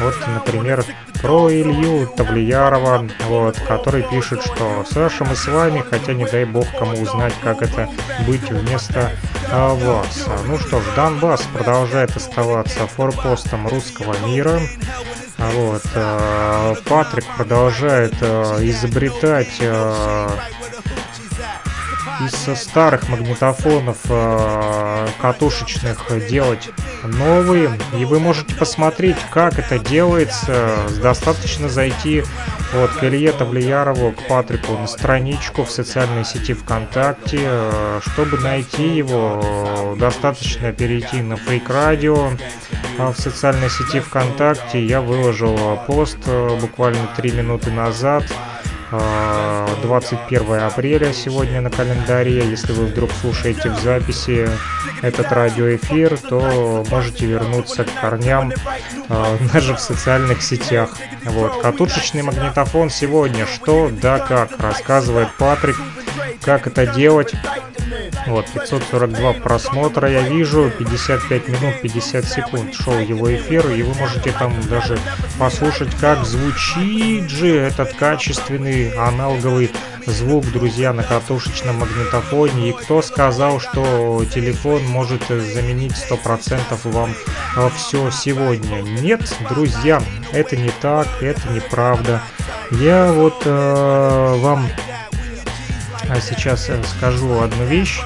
[0.00, 0.84] Вот, например,
[1.20, 6.66] про Илью Тавлиярова, вот, который пишет, что «Саша, мы с вами, хотя не дай бог
[6.78, 7.88] кому узнать, как это
[8.26, 9.12] быть вместо
[9.50, 10.26] а, вас».
[10.46, 14.60] Ну что ж, Донбасс продолжает оставаться форпостом русского мира.
[15.38, 20.28] А Вот, э, Патрик продолжает э, изобретать э,
[22.20, 26.70] из старых магнитофонов э, катушечных делать
[27.04, 27.78] новые.
[27.98, 30.76] И вы можете посмотреть, как это делается.
[31.02, 32.22] Достаточно зайти
[32.72, 37.40] вот, к Илье Тавлиярову, к Патрику на страничку в социальной сети ВКонтакте.
[37.42, 42.38] Э, чтобы найти его, достаточно перейти на Freak Radio
[42.98, 44.84] в социальной сети ВКонтакте.
[44.84, 48.24] Я выложил пост э, буквально 3 минуты назад
[48.90, 52.38] 21 апреля сегодня на календаре.
[52.38, 54.48] Если вы вдруг слушаете в записи
[55.02, 58.52] этот радиоэфир, то можете вернуться к корням
[59.08, 60.96] э, даже в социальных сетях.
[61.24, 61.62] Вот.
[61.62, 63.46] Катушечный магнитофон сегодня.
[63.46, 65.76] Что, да как, рассказывает Патрик.
[66.42, 67.32] Как это делать?
[68.26, 74.32] Вот, 542 просмотра я вижу, 55 минут 50 секунд шел его эфир, и вы можете
[74.32, 74.98] там даже
[75.38, 79.70] послушать, как звучит же этот качественный аналоговый
[80.06, 82.70] звук, друзья, на катушечном магнитофоне.
[82.70, 87.14] И кто сказал, что телефон может заменить 100% вам
[87.76, 88.82] все сегодня?
[88.82, 92.22] Нет, друзья, это не так, это неправда.
[92.70, 94.68] Я вот э, вам
[96.18, 98.00] сейчас скажу одну вещь.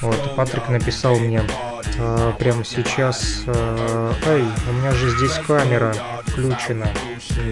[0.00, 1.42] Вот, Патрик написал мне
[1.98, 3.42] э, прямо сейчас.
[3.46, 5.94] Э, Эй, у меня же здесь камера
[6.26, 6.88] включена.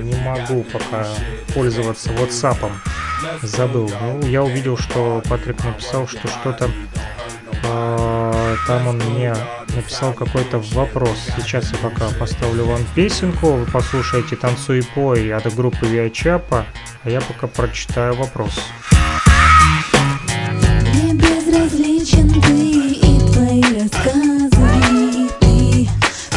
[0.03, 1.07] Не могу пока
[1.55, 2.71] пользоваться WhatsApp.
[3.43, 3.91] Забыл.
[4.01, 6.71] Ну, я увидел, что Патрик написал, что что-то
[7.65, 9.35] э, там он мне
[9.75, 11.29] написал какой-то вопрос.
[11.37, 13.53] Сейчас я пока поставлю вам песенку.
[13.53, 16.67] Вы послушаете «Танцуй и пой» от группы Виачапа,
[17.05, 18.61] а я пока прочитаю вопрос.
[21.53, 25.89] Безразличен ты и твои рассказы Ты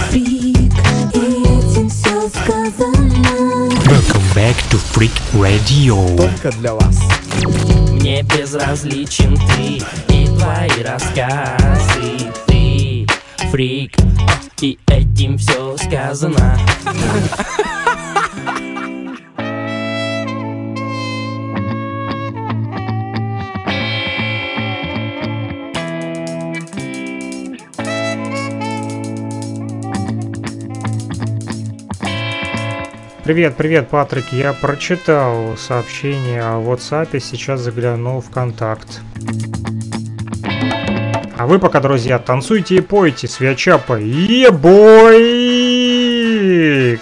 [0.09, 0.73] фрик,
[1.13, 6.17] и этим все сказано Welcome back to Freak Radio.
[6.17, 6.99] Только для вас.
[7.91, 9.81] Мне безразличен ты
[10.13, 13.07] и твои рассказы Ты
[13.51, 13.95] фрик,
[14.59, 16.59] и этим все сказано
[33.25, 34.31] Привет, привет, Патрик.
[34.33, 39.01] Я прочитал сообщение о WhatsApp, сейчас заглянул в контакт.
[41.35, 43.95] А вы пока, друзья, танцуйте и пойте, свечапа.
[43.95, 44.69] Ебой!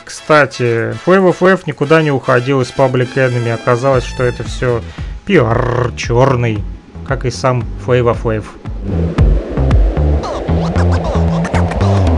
[0.05, 3.51] Кстати, FFF никуда не уходил из Public Enemy.
[3.51, 4.81] Оказалось, что это все
[5.25, 6.63] пиар черный,
[7.05, 8.45] как и сам FFF.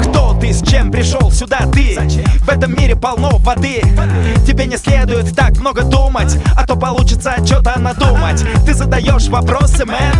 [0.03, 1.97] Кто ты, с чем пришел сюда ты?
[2.46, 3.82] В этом мире полно воды.
[4.46, 8.43] Тебе не следует так много думать А то получится что-то надумать.
[8.66, 10.14] Ты задаешь вопросы, мэн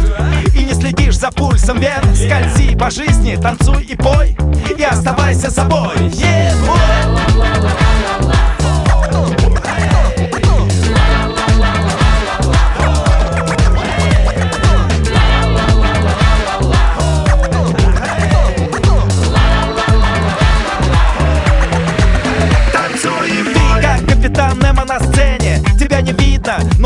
[0.56, 2.02] И не следишь за пульсом вен.
[2.16, 4.36] Скользи по жизни, танцуй и пой
[4.76, 5.96] И оставайся собой.
[5.98, 7.95] Yeah,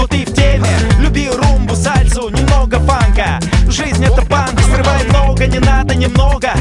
[0.10, 0.68] ты в теме?
[1.00, 3.40] Люби румбу, сальсу, немного фанка.
[3.68, 6.52] Жизнь это банк, срывай много, не надо немного.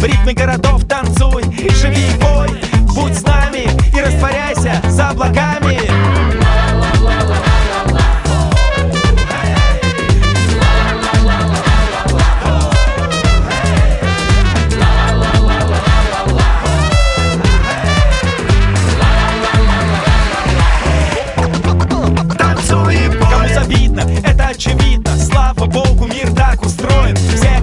[0.00, 1.42] В ритме городов танцуй,
[1.80, 2.48] живи и пой.
[2.94, 5.59] Будь с нами и растворяйся за облаками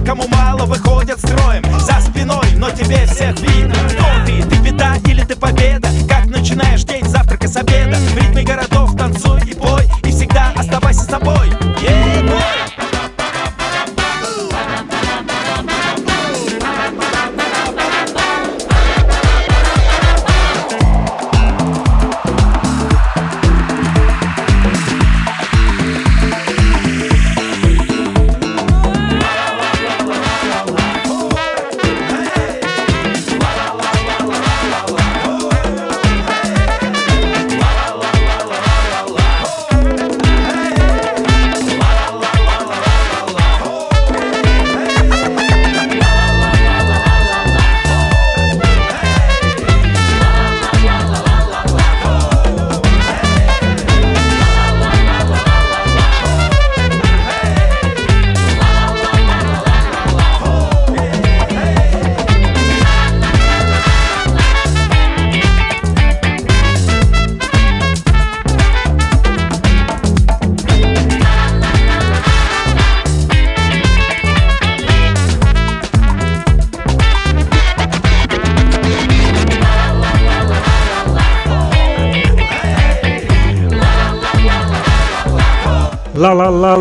[0.08, 1.62] кому мало, выходят строем.
[1.80, 3.74] За спиной, но тебе всех видно.
[3.90, 4.42] Кто ты?
[4.42, 5.90] Ты беда или ты победа?
[6.08, 7.96] Как начинаешь день, завтрак и с обеда?
[7.96, 9.86] В ритме городов танцуй и пой.
[10.04, 11.47] И всегда оставайся собой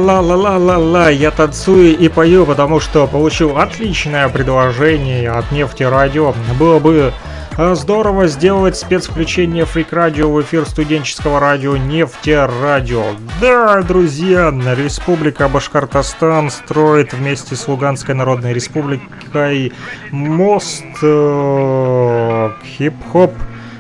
[0.08, 6.34] Ла-ла-ла-ла-ла-ла-ла-ла, я танцую и пою, потому что получил отличное предложение от Нефти Радио.
[6.58, 7.12] Было бы
[7.58, 12.30] а, здорово сделать спецфключение Фрик Радио в эфир студенческого радио Нефти
[12.62, 13.03] Радио.
[13.41, 19.74] Да, друзья, Республика Башкортостан строит вместе с Луганской Народной Республикой
[20.12, 23.34] мост э, хип-хоп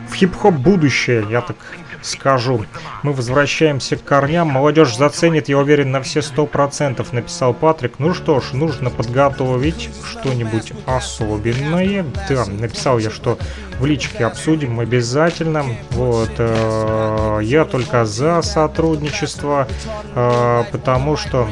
[0.09, 1.55] в хип-хоп будущее, я так
[2.01, 2.65] скажу.
[3.03, 4.47] Мы возвращаемся к корням.
[4.47, 7.95] Молодежь заценит, я уверен, на все сто процентов, написал Патрик.
[7.99, 12.05] Ну что ж, нужно подготовить что-нибудь особенное.
[12.29, 13.37] Да, написал я, что
[13.79, 15.63] в личке обсудим обязательно.
[15.91, 19.67] Вот, э, я только за сотрудничество,
[20.15, 21.47] э, потому что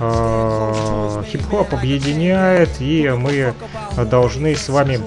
[0.00, 3.54] э, хип-хоп объединяет, и мы
[4.10, 5.00] должны с вами,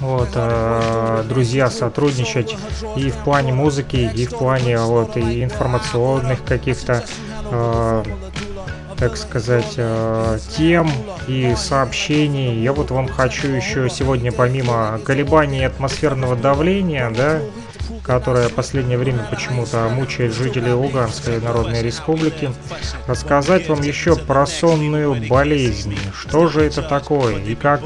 [0.00, 2.56] вот, э, друзья, сотрудничать
[2.96, 7.04] и в плане музыки, и в плане вот и информационных каких-то,
[7.50, 8.04] э,
[8.96, 9.78] так сказать,
[10.56, 10.90] тем
[11.28, 12.62] и сообщений.
[12.62, 17.40] Я вот вам хочу еще сегодня, помимо колебаний атмосферного давления, да,
[18.06, 22.52] которая в последнее время почему-то мучает жителей Луганской Народной Республики,
[23.08, 25.98] рассказать вам еще про сонную болезнь.
[26.14, 27.80] Что же это такое и как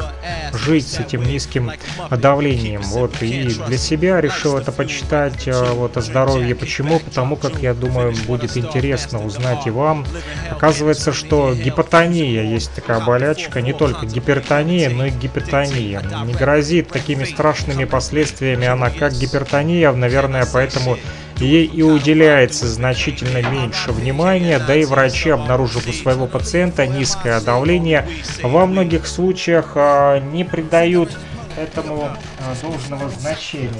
[0.52, 1.70] жить с этим низким
[2.10, 2.82] давлением.
[2.82, 6.54] Вот и для себя решил это почитать э, вот о здоровье.
[6.54, 7.00] Почему?
[7.00, 10.04] Потому как я думаю будет интересно узнать и вам.
[10.50, 16.02] Оказывается, что гипотония есть такая болячка, не только гипертония, но и гипотония.
[16.26, 20.98] Не грозит такими страшными последствиями она, как гипертония, наверное, поэтому
[21.38, 28.08] ей и уделяется значительно меньше внимания, да и врачи, обнаружив у своего пациента низкое давление,
[28.42, 31.16] во многих случаях а, не придают
[31.56, 33.70] этому а, должного значения.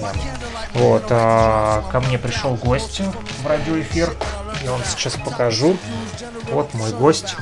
[0.74, 3.02] Вот, а, ко мне пришел гость
[3.42, 4.10] в радиоэфир,
[4.62, 5.76] я вам сейчас покажу.
[6.52, 7.36] Вот мой гость.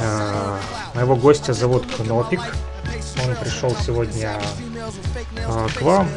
[0.00, 0.56] Э,
[0.94, 2.40] моего гостя зовут Кнопик.
[3.26, 4.38] Он пришел сегодня
[5.36, 6.08] э, к вам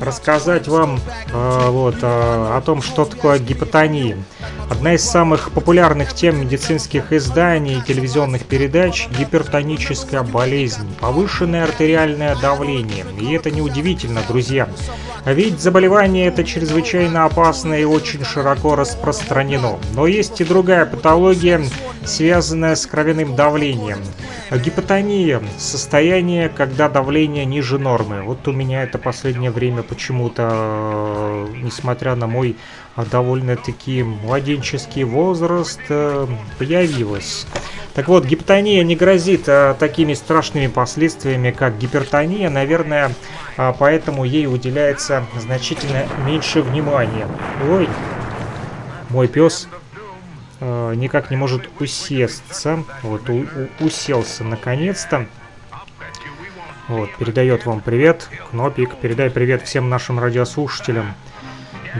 [0.00, 1.00] рассказать вам
[1.32, 4.16] э, вот, э, о том, что такое гипотония.
[4.70, 13.04] Одна из самых популярных тем медицинских изданий и телевизионных передач– гипертоническая болезнь, повышенное артериальное давление.
[13.18, 14.68] И это неудивительно, друзья.
[15.24, 19.78] Ведь заболевание это чрезвычайно опасно и очень широко распространено.
[19.94, 21.62] Но есть и другая патология,
[22.04, 23.98] связанная с кровяным давлением.
[24.50, 28.22] Гипотония– состояние, когда давление ниже нормы.
[28.22, 32.56] Вот у меня это последнее время почему-то, несмотря на мой
[32.96, 36.26] довольно-таки младенческий возраст, э,
[36.58, 37.46] появилось.
[37.98, 42.48] Так вот, гипотония не грозит а, такими страшными последствиями, как гипертония.
[42.48, 43.10] Наверное,
[43.56, 47.26] а, поэтому ей уделяется значительно меньше внимания.
[47.68, 47.88] Ой,
[49.10, 49.66] мой пес
[50.60, 52.84] а, никак не может усесться.
[53.02, 53.22] Вот,
[53.80, 55.26] уселся наконец-то.
[56.88, 58.96] Вот, передает вам привет, Кнопик.
[58.96, 61.12] Передай привет всем нашим радиослушателям.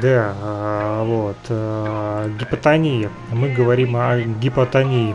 [0.00, 3.10] Да, а, вот, а, гипотония.
[3.30, 5.14] Мы говорим о гипотонии.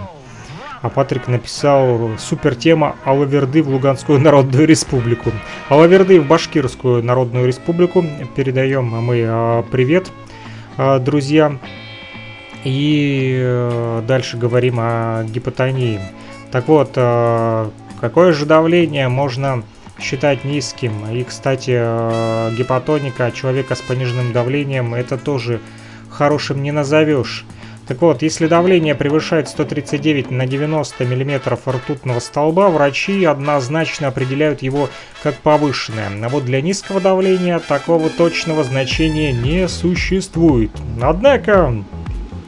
[0.84, 5.32] А Патрик написал супер тема Алаверды в Луганскую Народную Республику.
[5.69, 8.05] Алаверды в Башкирскую Народную Республику.
[8.36, 10.11] Передаем мы а, привет,
[10.78, 11.57] друзья.
[12.63, 15.99] И а, дальше говорим о гипотонии.
[16.51, 16.95] Так вот,
[18.04, 19.64] какое же давление можно
[19.97, 21.10] считать низким?
[21.10, 25.62] И, кстати, а, гипотоника человека с пониженным давлением это тоже
[26.10, 27.45] хорошим не назовешь.
[27.88, 34.89] Так вот, если давление превышает 139 на 90 мм ртутного столба, врачи однозначно определяют его
[35.22, 36.10] как повышенное.
[36.26, 40.72] А вот для низкого давления такого точного значения не существует.
[41.01, 41.86] Однако,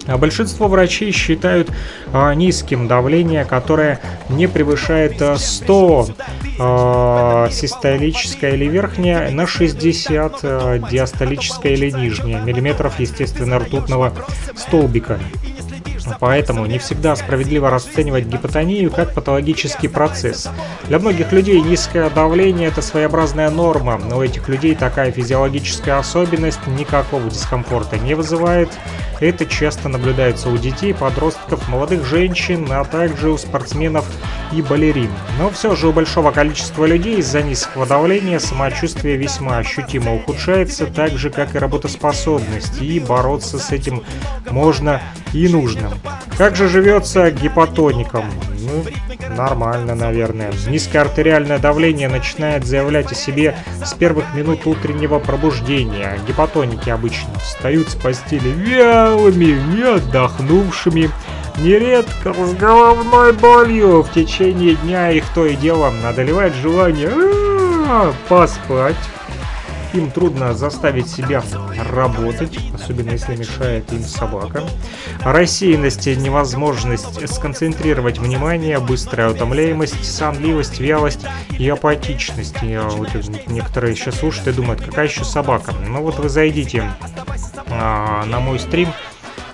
[0.08, 1.72] большинство врачей считают
[2.14, 4.00] а, низким давление, которое
[4.30, 6.08] не превышает 100
[6.58, 14.14] а, систолическое или верхнее на 60 а, диастолическое или нижнее миллиметров, естественно, ртутного
[14.56, 15.20] столбика.
[16.20, 20.50] Поэтому не всегда справедливо расценивать гипотонию как патологический процесс.
[20.88, 26.66] Для многих людей низкое давление– это своеобразная норма, но у этих людей такая физиологическая особенность
[26.68, 28.70] никакого дискомфорта не вызывает.
[29.20, 34.06] Это часто наблюдается у детей, подростков, молодых женщин, а также у спортсменов
[34.52, 35.12] и балерин.
[35.40, 41.18] Но все же у большого количества людей из-за низкого давления самочувствие весьма ощутимо ухудшается, так
[41.18, 44.04] же как и работоспособность, и бороться с этим
[44.50, 45.02] можно
[45.34, 45.92] и нужно.
[46.38, 48.26] Как же живется гипотоником?
[48.60, 48.84] Ну,
[49.36, 50.52] нормально, наверное.
[50.68, 56.20] Низкое артериальное давление начинает заявлять о себе с первых минут утреннего пробуждения.
[56.28, 61.10] Гипотоники обычно встают с постели вялыми, не отдохнувшими,
[61.60, 64.02] нередко с головной болью.
[64.02, 67.12] В течение дня их то и дело одолевает желание
[67.88, 68.96] а, поспать
[69.96, 71.44] им трудно заставить себя
[71.92, 74.64] работать, особенно если мешает им собака.
[75.22, 81.26] Рассеянность, невозможность сконцентрировать внимание, быстрая утомляемость, сонливость, вялость
[81.58, 82.56] и апатичность.
[82.62, 83.10] И вот
[83.48, 85.74] некоторые сейчас слушают и думают, какая еще собака.
[85.88, 86.84] Ну вот вы зайдите
[87.70, 88.90] а, на мой стрим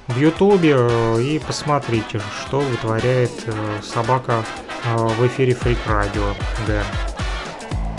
[0.08, 4.44] в ютубе э, и посмотрите, что вытворяет э, собака
[4.86, 6.36] э, в эфире Freak Radio.
[6.68, 6.84] Да.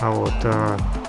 [0.01, 1.02] А вот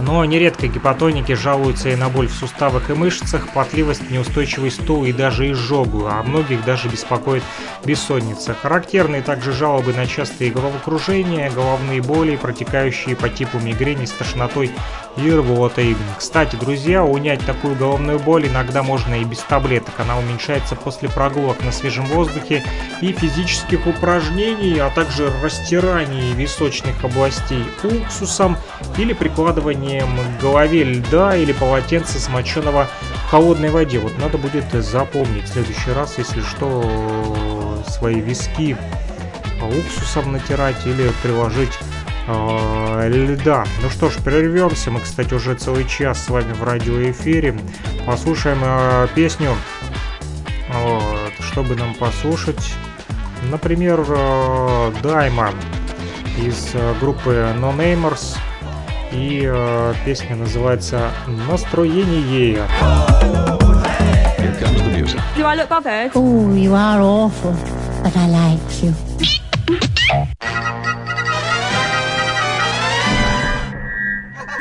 [0.00, 5.12] но нередко гипотоники жалуются и на боль в суставах и мышцах, потливость, неустойчивый стул и
[5.12, 7.42] даже изжогу, а многих даже беспокоит
[7.84, 8.54] бессонница.
[8.54, 14.70] Характерны также жалобы на частые головокружения, головные боли, протекающие по типу мигрени с тошнотой
[15.16, 15.96] и рвотой.
[16.18, 19.94] Кстати, друзья, унять такую головную боль иногда можно и без таблеток.
[19.98, 22.62] Она уменьшается после прогулок на свежем воздухе
[23.00, 28.56] и физических упражнений, а также растираний височных областей уксусом
[28.98, 30.08] или прикладыванием
[30.38, 32.88] к голове льда или полотенца, смоченного
[33.26, 33.98] в холодной воде.
[33.98, 38.76] Вот надо будет запомнить в следующий раз, если что, свои виски
[39.66, 41.78] уксусом натирать или приложить
[42.28, 43.64] льда.
[43.82, 44.90] Ну что ж, прервемся.
[44.90, 47.58] Мы, кстати, уже целый час с вами в радиоэфире.
[48.06, 49.50] Послушаем э, песню.
[50.72, 52.72] Вот, чтобы нам послушать,
[53.50, 55.50] например, э, Дайма
[56.38, 58.36] из группы No Namers.
[59.12, 59.50] И
[60.04, 61.10] песня называется
[61.48, 62.62] «Настроение».
[65.36, 66.10] Do I look bothered?
[66.14, 67.54] Oh, you are awful,
[68.02, 68.92] but I like you.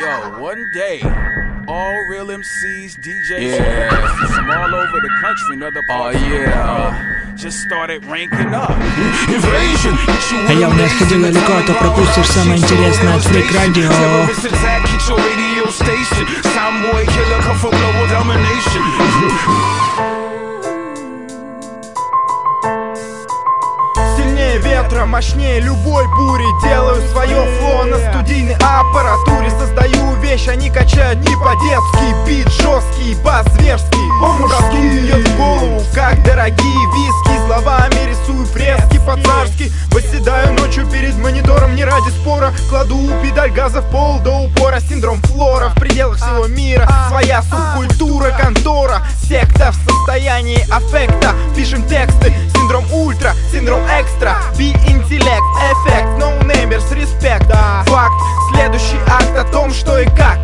[0.04, 1.00] Yo, one day.
[1.70, 3.88] all real MCs, DJs, yeah.
[4.34, 6.18] from all over the country and other parts.
[6.18, 7.34] Oh yeah.
[7.36, 8.74] Just started ranking up.
[9.30, 9.94] Invasion.
[10.48, 13.88] А я у нас ходил далеко, а то пропустишь самое интересное от Freak Radio.
[15.16, 16.26] radio station.
[16.54, 18.82] Soundboy killer come for global domination.
[25.05, 29.49] Мощнее любой бури Делаю свое фло на студийной аппаратуре.
[29.51, 32.27] Создаю вещь, они качают не по-детски.
[32.27, 34.05] Бит жесткий, бас зверский.
[34.19, 37.45] Мужский бьет в голову, как дорогие виски.
[37.45, 39.71] Словами рисую фрески по-царски.
[39.91, 42.51] Восседаю ночью перед монитором не ради спора.
[42.69, 44.79] Кладу педаль газа в пол до упора.
[44.79, 46.89] Синдром флора в пределах всего мира.
[47.07, 51.33] Своя субкультура, контора Секта в состоянии аффекта.
[51.55, 52.33] Пишем тексты,
[52.65, 54.37] синдром ультра, синдром экстра.
[54.57, 57.45] Би интеллект, эффект, ноунеймерс, респект
[57.85, 58.15] Факт,
[58.51, 60.39] следующий акт о том, что и как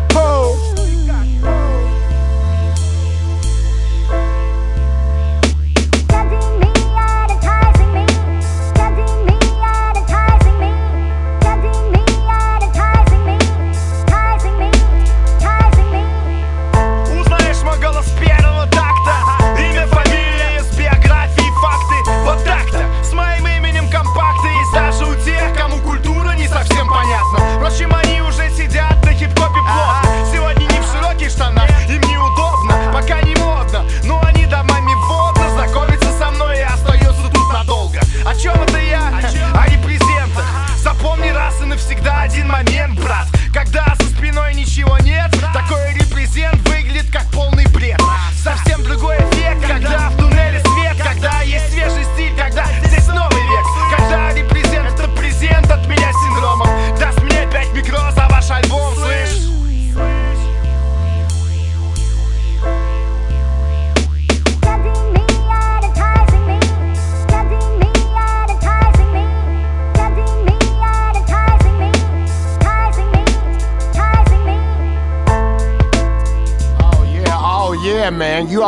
[44.82, 45.30] ничего нет.
[45.52, 48.00] Такой репрезент выглядит как полный бред.
[48.42, 50.21] Совсем другой эффект, когда в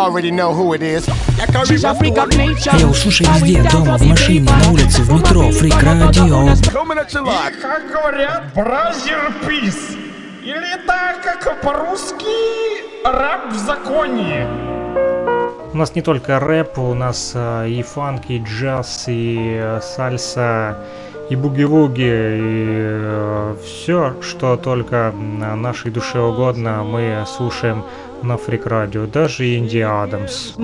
[0.04, 1.08] already know who it is.
[2.78, 5.60] Я услышай везде, дома, в машине, на улице, в метро, you
[6.44, 7.60] live.
[7.60, 9.96] Как говорят, бразер пис.
[10.42, 12.26] Или так, как по-русски,
[13.04, 14.46] раб в законе.
[15.72, 20.78] У нас не только рэп, у нас э, и фанк, и джаз, и э, сальса,
[21.30, 27.84] и буги-вуги, и все, что только нашей душе угодно, мы слушаем
[28.22, 30.54] на Фрик Радио, даже Инди Адамс.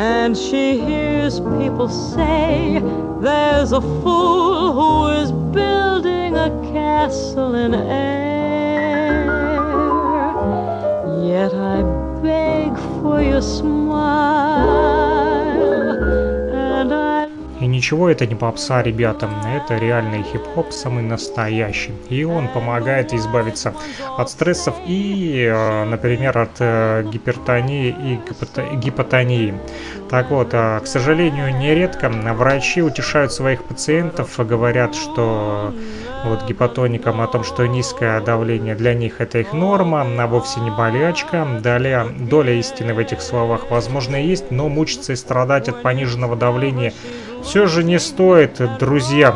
[0.00, 2.80] And she hears people say
[3.20, 9.26] there's a fool who is building a castle in air.
[11.24, 11.82] Yet I
[12.22, 15.07] beg for your smile,
[17.60, 21.92] И ничего это не попса, ребята, это реальный хип-хоп, самый настоящий.
[22.08, 23.74] И он помогает избавиться
[24.16, 29.54] от стрессов и, э, например, от э, гипертонии и гипотонии.
[30.08, 35.74] Так вот, э, к сожалению, нередко врачи утешают своих пациентов, говорят, что
[36.24, 40.70] вот гипотоникам о том, что низкое давление для них это их норма, а вовсе не
[40.70, 41.46] болячка.
[41.62, 46.92] Далее, доля истины в этих словах возможно есть, но мучиться и страдать от пониженного давления
[47.48, 49.34] все же не стоит, друзья.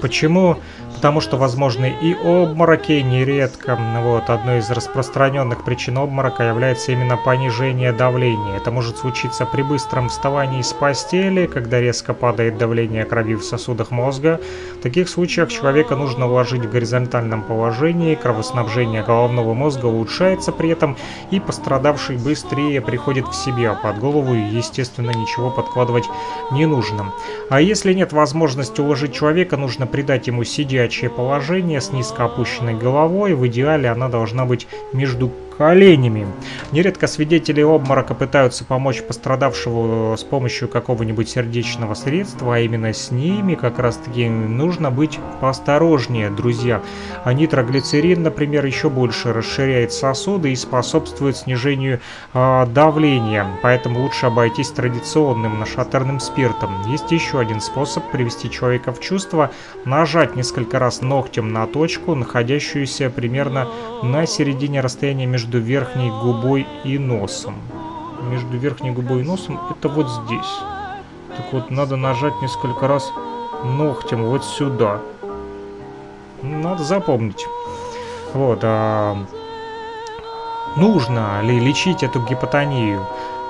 [0.00, 0.58] Почему?
[1.04, 3.78] Потому что возможны и обмороки нередко.
[4.00, 8.56] Вот, одной из распространенных причин обморока является именно понижение давления.
[8.56, 13.90] Это может случиться при быстром вставании с постели, когда резко падает давление крови в сосудах
[13.90, 14.40] мозга.
[14.78, 20.96] В таких случаях человека нужно уложить в горизонтальном положении, кровоснабжение головного мозга улучшается при этом,
[21.30, 23.74] и пострадавший быстрее приходит в себя.
[23.74, 26.08] Под голову, естественно, ничего подкладывать
[26.50, 27.12] не нужно.
[27.50, 30.44] А если нет возможности уложить человека, нужно придать ему
[30.94, 33.34] сидячее положение с низко опущенной головой.
[33.34, 35.28] В идеале она должна быть между
[35.58, 36.26] коленями.
[36.72, 43.54] Нередко свидетели обморока пытаются помочь пострадавшему с помощью какого-нибудь сердечного средства, а именно с ними
[43.54, 46.82] как раз таки нужно быть поосторожнее, друзья.
[47.24, 52.00] А нитроглицерин, например, еще больше расширяет сосуды и способствует снижению
[52.32, 56.90] э, давления, поэтому лучше обойтись традиционным нашатырным спиртом.
[56.90, 59.50] Есть еще один способ привести человека в чувство,
[59.84, 63.68] нажать несколько раз ногтем на точку, находящуюся примерно
[64.02, 67.56] на середине расстояния между верхней губой и носом.
[68.30, 70.58] Между верхней губой и носом это вот здесь.
[71.36, 73.12] Так вот, надо нажать несколько раз
[73.64, 75.00] ногтем вот сюда.
[76.42, 77.46] Надо запомнить.
[78.32, 78.60] Вот.
[78.62, 79.16] А,
[80.76, 83.06] нужно ли лечить эту гипотонию?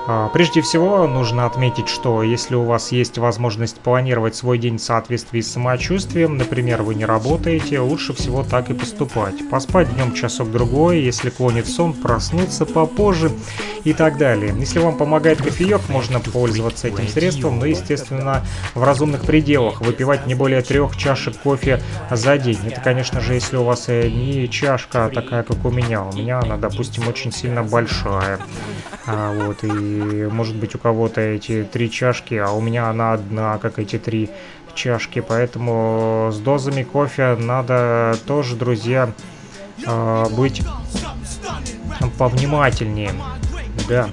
[0.07, 4.81] А, прежде всего, нужно отметить, что если у вас есть возможность планировать свой день в
[4.81, 9.49] соответствии с самочувствием, например, вы не работаете, лучше всего так и поступать.
[9.49, 13.31] Поспать днем часок-другой, если клонит сон, проснуться попозже
[13.83, 14.53] и так далее.
[14.59, 18.45] Если вам помогает кофеек, можно пользоваться этим средством, но, естественно,
[18.75, 19.81] в разумных пределах.
[19.81, 21.81] Выпивать не более трех чашек кофе
[22.11, 22.59] за день.
[22.65, 26.03] Это, конечно же, если у вас э, не чашка такая, как у меня.
[26.03, 28.39] У меня она, допустим, очень сильно большая.
[29.07, 29.94] А, вот, и
[30.29, 34.29] может быть у кого-то эти три чашки, а у меня она одна, как эти три
[34.73, 35.21] чашки.
[35.21, 39.11] Поэтому с дозами кофе надо тоже, друзья,
[39.85, 40.61] а, быть
[42.17, 43.11] повнимательнее.
[43.87, 44.09] Да.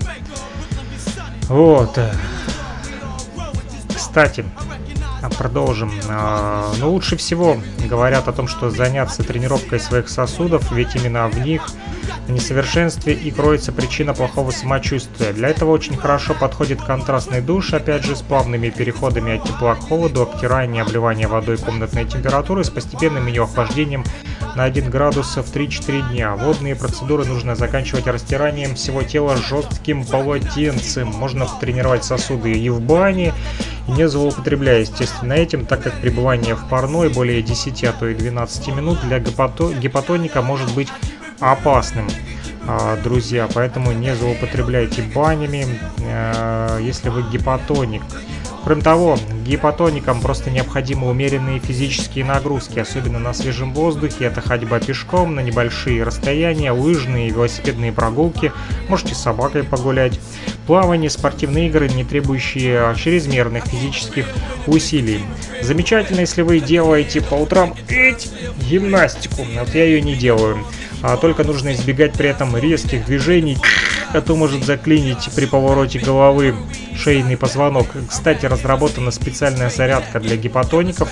[1.48, 1.98] Вот.
[3.94, 4.44] Кстати,
[5.38, 5.92] продолжим.
[6.08, 7.56] А, но лучше всего
[7.88, 11.68] говорят о том, что заняться тренировкой своих сосудов, ведь именно в них
[12.28, 15.32] несовершенстве и кроется причина плохого самочувствия.
[15.32, 19.80] Для этого очень хорошо подходит контрастный душ, опять же, с плавными переходами от тепла к
[19.80, 24.04] холоду, обтирание, обливание водой комнатной температуры с постепенным ее охлаждением
[24.56, 26.36] на 1 градус в 3-4 дня.
[26.36, 31.08] Водные процедуры нужно заканчивать растиранием всего тела жестким полотенцем.
[31.08, 33.32] Можно тренировать сосуды и в бане,
[33.88, 38.68] не злоупотребляя, естественно, этим, так как пребывание в парной более 10, а то и 12
[38.68, 40.88] минут для гипотоника может быть
[41.42, 42.08] опасным
[42.66, 45.66] а, друзья, поэтому не злоупотребляйте банями,
[46.00, 48.02] а, если вы гипотоник.
[48.64, 54.26] Кроме того, гипотоникам просто необходимы умеренные физические нагрузки, особенно на свежем воздухе.
[54.26, 58.52] Это ходьба пешком на небольшие расстояния, лыжные и велосипедные прогулки,
[58.88, 60.20] можете с собакой погулять.
[60.68, 64.28] Плавание, спортивные игры, не требующие чрезмерных физических
[64.68, 65.24] усилий.
[65.60, 67.74] Замечательно, если вы делаете по утрам
[68.70, 69.44] гимнастику.
[69.58, 70.64] Вот я ее не делаю
[71.02, 73.58] а только нужно избегать при этом резких движений,
[74.12, 76.54] а то может заклинить при повороте головы
[76.96, 77.88] шейный позвонок.
[78.08, 81.08] Кстати, разработана специальная зарядка для гипотоников.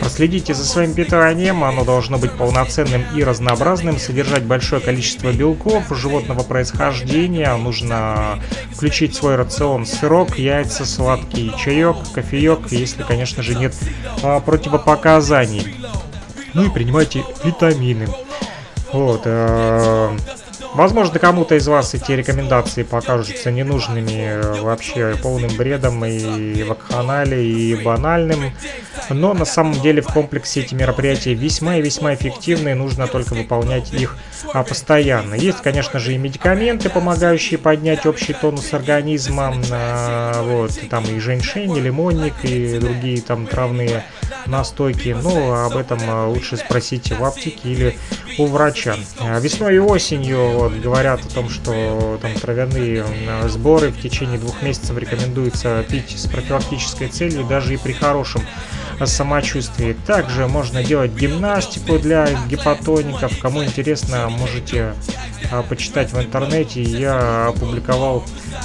[0.00, 6.42] Проследите за своим питанием, оно должно быть полноценным и разнообразным, содержать большое количество белков животного
[6.42, 8.38] происхождения, нужно
[8.72, 13.74] включить свой рацион сырок, яйца, сладкий чаек, кофеек, если, конечно же, нет
[14.22, 15.74] а, противопоказаний.
[16.54, 18.08] Ну и принимайте витамины.
[18.96, 19.22] Вот.
[19.26, 20.16] Э,
[20.74, 27.74] возможно, кому-то из вас эти рекомендации покажутся ненужными, э, вообще полным бредом и вакханале, и
[27.76, 28.52] банальным.
[29.10, 33.92] Но на самом деле в комплексе эти мероприятия весьма и весьма эффективны, нужно только выполнять
[33.92, 34.16] их
[34.52, 35.34] а, постоянно.
[35.34, 39.54] Есть, конечно же, и медикаменты, помогающие поднять общий тонус организма.
[39.70, 44.04] А, вот, там и женьшень, и лимонник, и другие там травные
[44.46, 45.16] настойки.
[45.20, 47.98] Но об этом а, лучше спросите в аптеке или
[48.38, 48.96] у врача.
[49.40, 53.04] Весной и осенью вот, говорят о том, что там травяные
[53.48, 58.42] сборы в течение двух месяцев рекомендуется пить с профилактической целью, даже и при хорошем
[59.04, 59.96] самочувствии.
[60.06, 63.38] Также можно делать гимнастику для гипотоников.
[63.38, 64.94] Кому интересно, можете
[65.68, 66.82] почитать в интернете.
[66.82, 68.24] Я опубликовал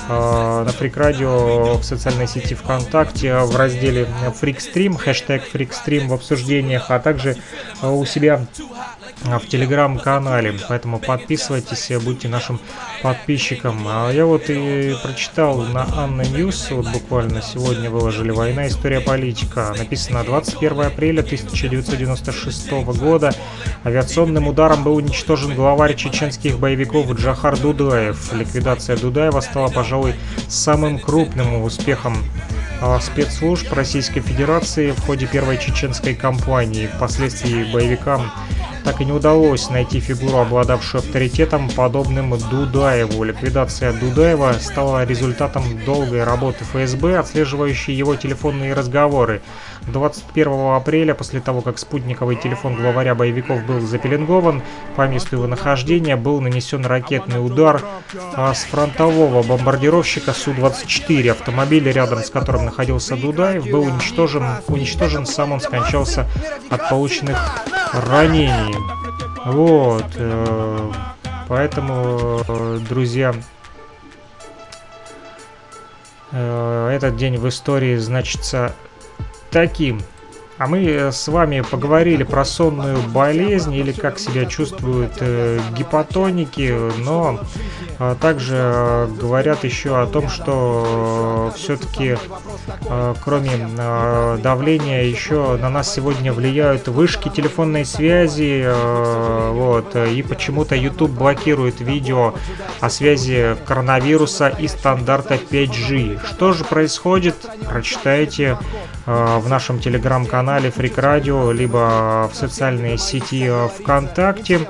[0.09, 4.07] а, на Radio в социальной сети ВКонтакте в разделе
[4.41, 7.37] Freakstream, хэштег Freakstream в обсуждениях, а также
[7.81, 8.45] а, у себя
[9.23, 12.59] в телеграм-канале, поэтому подписывайтесь, будьте нашим
[13.03, 13.85] подписчиком.
[13.87, 18.67] А я вот и прочитал на Анна Ньюс, вот буквально сегодня выложили «Война.
[18.67, 19.75] История политика».
[19.77, 23.31] Написано 21 апреля 1996 года.
[23.83, 26.70] Авиационным ударом был уничтожен главарь чеченских боевиков
[27.13, 28.33] Джахар Дудаев.
[28.33, 30.15] Ликвидация Дудаева стала, пожалуй,
[30.47, 32.17] самым крупным успехом
[32.81, 36.87] а, спецслужб Российской Федерации в ходе первой чеченской кампании.
[36.87, 38.31] Впоследствии боевикам
[38.83, 43.23] так и не удалось найти фигуру, обладавшую авторитетом, подобным Дудаеву.
[43.23, 49.41] Ликвидация Дудаева стала результатом долгой работы ФСБ, отслеживающей его телефонные разговоры.
[49.87, 54.61] 21 апреля, после того, как спутниковый телефон главаря боевиков был запеленгован,
[54.95, 57.81] по месту его нахождения был нанесен ракетный удар
[58.33, 61.31] а с фронтового бомбардировщика Су-24.
[61.31, 66.27] Автомобиль, рядом с которым находился Дудаев, был уничтожен, уничтожен сам он скончался
[66.69, 67.37] от полученных
[67.93, 68.70] ранений.
[69.45, 70.05] Вот.
[70.15, 70.91] Э,
[71.47, 72.39] поэтому,
[72.87, 73.33] друзья,
[76.31, 78.75] э, этот день в истории значится
[79.49, 80.01] таким.
[80.61, 87.39] А мы с вами поговорили про сонную болезнь или как себя чувствуют э, гипотоники, но
[87.97, 92.15] э, также э, говорят еще о том, что э, все-таки
[92.85, 100.21] э, кроме э, давления еще на нас сегодня влияют вышки телефонной связи, э, вот, и
[100.21, 102.35] почему-то YouTube блокирует видео
[102.79, 106.23] о связи коронавируса и стандарта 5G.
[106.23, 107.35] Что же происходит?
[107.67, 108.59] Прочитайте
[109.07, 113.49] э, в нашем телеграм-канале Freak Radio, либо в социальной сети
[113.79, 114.67] ВКонтакте.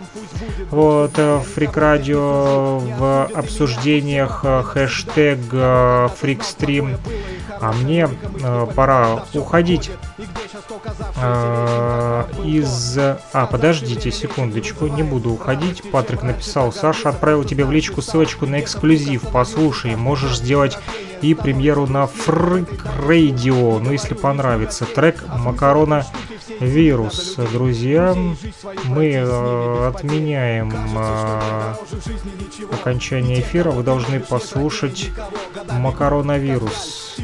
[0.70, 6.98] Вот, э, Freak Radio в обсуждениях э, хэштег э, FreakStream.
[7.60, 8.08] А мне
[8.42, 9.92] э, пора уходить
[11.22, 12.98] э, из...
[12.98, 15.84] А, подождите секундочку, не буду уходить.
[15.92, 19.24] Патрик написал, Саша отправил тебе в личку ссылочку на эксклюзив.
[19.32, 20.78] Послушай, можешь сделать
[21.22, 24.86] и премьеру на Freak Radio, ну если понравится.
[24.86, 26.06] Трек Макарона
[26.60, 27.38] Вирус.
[27.54, 28.16] Друзья,
[28.86, 31.74] мы э, отменяем э,
[32.72, 33.72] окончание эфира.
[33.72, 35.12] Вы должны послушать
[35.72, 37.18] Макаронавирус.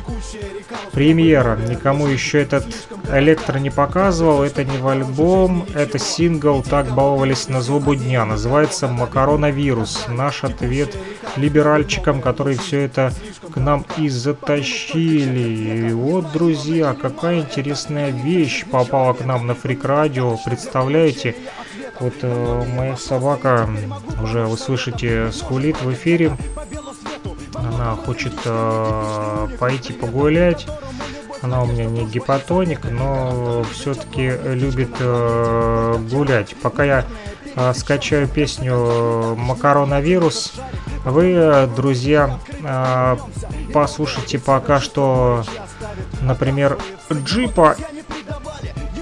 [0.92, 1.58] Премьера.
[1.58, 2.66] Никому еще этот
[3.12, 4.44] электро не показывал.
[4.44, 6.64] Это не в альбом, это сингл.
[6.64, 8.26] Так баловались на злобу дня.
[8.26, 10.06] Называется Макаронавирус.
[10.08, 10.98] Наш ответ
[11.36, 13.14] либеральчикам, которые все это
[13.52, 15.90] к нам и затащили.
[15.90, 20.38] И вот, друзья, какая интересная вещь попала к нам на Фрик Радио.
[20.44, 21.36] Представляете?
[22.00, 23.68] Вот э, моя собака,
[24.22, 26.38] уже вы слышите, скулит в эфире.
[27.56, 30.68] Она хочет э, пойти погулять.
[31.42, 36.56] Она у меня не гипотоник, но все-таки любит э, гулять.
[36.62, 37.06] Пока я
[37.56, 40.54] э, скачаю песню «Макаронавирус»,
[41.06, 43.18] вы, э, друзья, э,
[43.78, 45.44] послушайте пока что,
[46.24, 46.80] например,
[47.14, 47.76] Джипа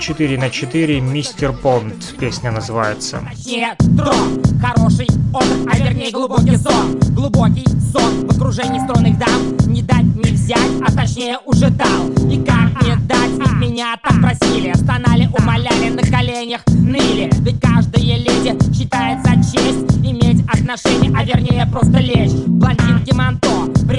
[0.02, 3.22] 4 на 4 Мистер Понд песня называется.
[3.46, 9.56] Нет, дрон, хороший отдых, а вернее глубокий сон Глубокий сон в окружении стройных дам.
[9.68, 12.10] Не дать, не взять, а точнее уже дал.
[12.26, 14.74] Никак не дать, ведь меня так просили.
[14.76, 17.30] Стонали, умоляли, на коленях ныли.
[17.40, 22.32] Ведь каждая леди считается честь Иметь отношения, а вернее просто лечь.
[22.46, 23.45] Блондинки манто,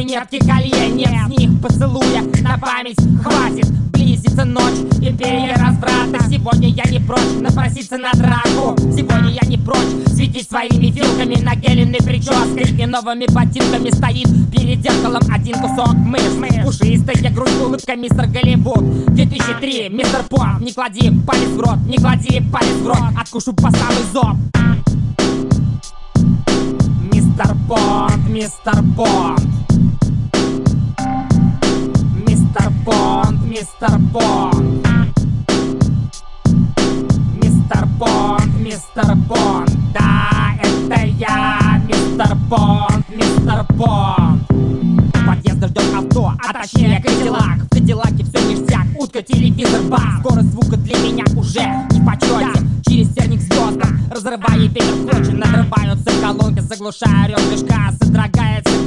[0.07, 3.69] брюнетки колье Нет с них поцелуя, на память хватит.
[3.91, 6.31] Близится ночь, империя разврата.
[6.31, 8.77] Сегодня я не прочь напроситься на драку.
[8.93, 12.77] Сегодня я не прочь светить своими вилками Нагеленной прической.
[12.81, 16.23] И новыми ботинками Стоит перед зеркалом один кусок мышь
[16.65, 19.15] Пушистая грудь, улыбка мистер Голливуд.
[19.15, 23.71] 2003, мистер Поп, не клади палец в рот Не клади палец в рот, откушу по
[23.71, 24.37] самый зоб.
[27.13, 29.41] Мистер Бонд, мистер Бонд
[32.57, 34.89] Мистер Бонд, мистер Бонд
[37.43, 44.43] Мистер Бонд, мистер Бонд Да, это я, мистер Бонд, мистер Бонд
[45.27, 47.59] Подъезда ждет авто, а точнее Кадиллак.
[47.65, 50.21] В Кадиллаке все ништяк, утка, телевизор, бас.
[50.21, 51.61] Скорость звука для меня уже
[51.91, 52.67] не в почете.
[52.89, 57.91] Через терник звездам, разрывая ветер в клочья Надрываются колонки, заглушая рев движка.
[58.01, 58.36] Содрогается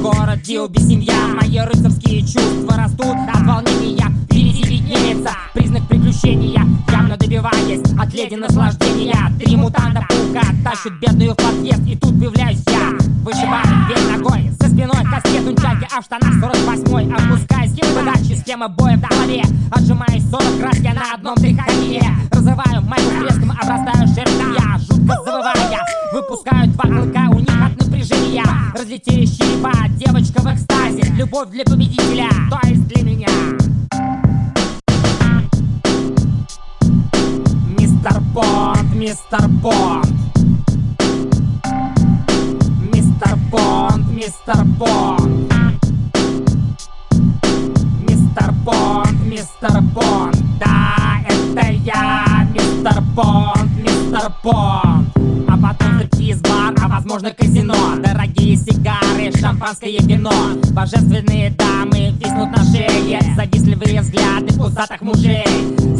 [0.00, 1.12] город, Диуби, семья.
[1.40, 9.16] Мои рыцарские чувства растут от волнения Впереди виднеется признак приключения Явно добиваясь от леди наслаждения.
[9.38, 14.68] Три мутанта паука тащат бедную в подъезд И тут появляюсь я, вышибаю дверь ногой За
[14.68, 19.42] спиной каскет унчаки, а в штанах 48-й Опускаюсь с подачи, схема боя в голове.
[19.70, 22.02] Отжимаюсь 40 раз, я на одном дыхании.
[22.30, 28.44] Разрываю майку треском, обрастаю шерстью я Жутко завывая, выпускаю два клыка У них от напряжения
[28.74, 33.28] разлетелись черепа Девочка в экстазе, любовь для победителя То есть для меня.
[37.78, 40.06] Мистер Бонд, мистер Бонд
[42.92, 45.52] Мистер Бонд, мистер Бонд
[48.08, 55.19] Мистер Бонд, мистер Бонд Да, это я, мистер Бонд, мистер Бонд
[56.12, 57.74] Стриптиз-бар, а возможно казино.
[57.98, 60.32] Дорогие сигары, шампанское вино.
[60.72, 63.20] Божественные дамы виснут на шее.
[63.36, 65.44] Завистливые взгляды пузатых мужей.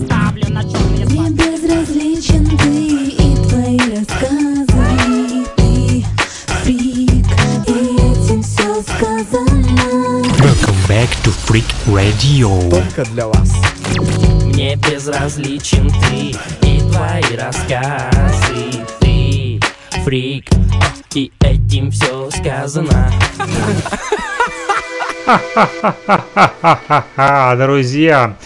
[0.05, 5.47] Ставлю на черные Мне безразличен ты и твои рассказы.
[5.57, 6.05] Ты
[6.62, 7.27] фрик,
[7.66, 10.23] и этим все сказано.
[10.39, 12.70] Welcome back to Freak Radio.
[12.70, 13.53] Только для вас.
[14.45, 19.00] Мне безразличен ты и твои рассказы
[20.05, 20.47] фрик,
[21.15, 23.13] и этим все сказано
[27.57, 28.37] друзья.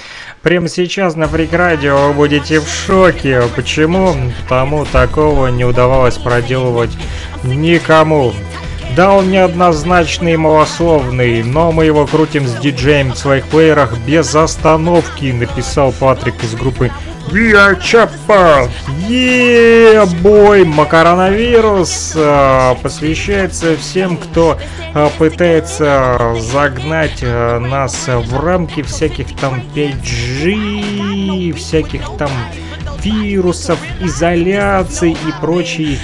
[0.42, 3.42] Прямо сейчас на Фрик Радио вы будете в шоке.
[3.56, 4.14] Почему?
[4.42, 6.90] Потому такого не удавалось проделывать
[7.42, 8.34] никому.
[8.96, 14.34] Да, он неоднозначный и малословный, но мы его крутим с диджеем в своих плеерах без
[14.34, 16.92] остановки, написал Патрик из группы
[17.30, 18.68] Виа Чапа.
[19.08, 20.64] Е-бой!
[20.64, 24.58] Макаронавирус э, посвящается всем, кто
[24.94, 32.30] э, пытается загнать э, нас в рамки всяких там 5G, всяких там
[33.04, 35.98] вирусов, изоляции и прочей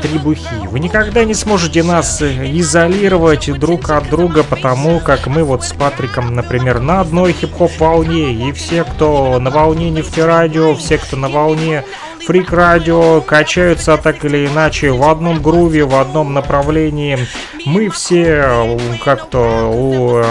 [0.00, 0.66] требухи.
[0.70, 6.34] Вы никогда не сможете нас изолировать друг от друга, потому как мы вот с Патриком,
[6.34, 11.84] например, на одной хип-хоп волне, и все, кто на волне нефтерадио, все, кто на волне
[12.26, 17.18] фрик радио, качаются так или иначе в одном груве, в одном направлении.
[17.64, 20.24] Мы все как-то у э,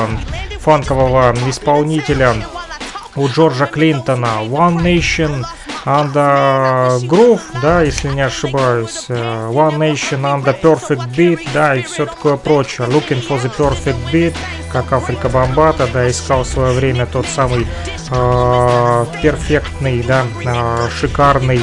[0.60, 2.35] фанкового исполнителя
[3.18, 5.44] у Джорджа Клинтона One Nation
[5.85, 12.06] Under Groove, да, если не ошибаюсь, э, One Nation Under Perfect Beat, да, и все
[12.06, 12.88] такое прочее.
[12.88, 14.35] Looking for the Perfect Beat,
[14.72, 17.65] как Африка Бомбата, да, искал в свое время тот самый
[18.11, 21.61] э, перфектный, да, э, шикарный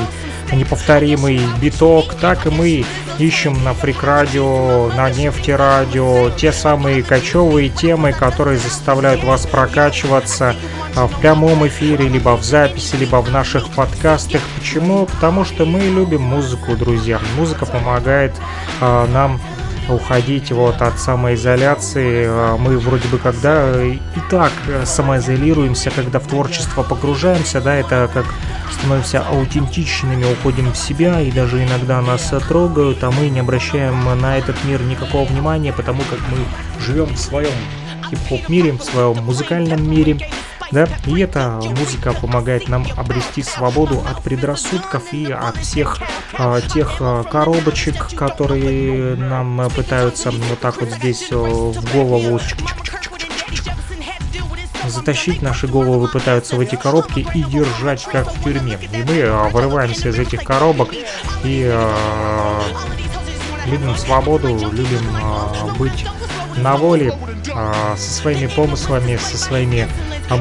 [0.54, 2.84] неповторимый биток, так и мы
[3.18, 10.54] ищем на Фрик Радио, на Нефти Радио те самые кочевые темы, которые заставляют вас прокачиваться
[10.96, 14.40] а, в прямом эфире, либо в записи, либо в наших подкастах.
[14.58, 15.06] Почему?
[15.06, 17.20] Потому что мы любим музыку, друзья.
[17.36, 18.32] Музыка помогает
[18.80, 19.40] а, нам
[19.88, 22.26] уходить вот от самоизоляции.
[22.28, 23.98] А, мы вроде бы когда и
[24.30, 24.52] так
[24.84, 28.26] самоизолируемся, когда в творчество погружаемся, да, это как
[28.72, 34.38] становимся аутентичными, уходим в себя и даже иногда нас трогают, а мы не обращаем на
[34.38, 36.38] этот мир никакого внимания, потому как мы
[36.84, 37.52] живем в своем
[38.10, 40.18] хип-хоп мире, в своем музыкальном мире,
[40.74, 45.98] да, и эта музыка помогает нам обрести свободу от предрассудков и от всех
[46.36, 52.40] э, тех э, коробочек, которые нам пытаются вот так вот здесь э, в голову
[54.88, 58.78] затащить наши головы пытаются в эти коробки и держать как в тюрьме.
[58.92, 60.92] И мы э, вырываемся из этих коробок
[61.44, 62.60] и э,
[63.66, 66.04] любим свободу, любим э, быть
[66.58, 67.12] на воле
[67.54, 69.88] э, со своими помыслами, со своими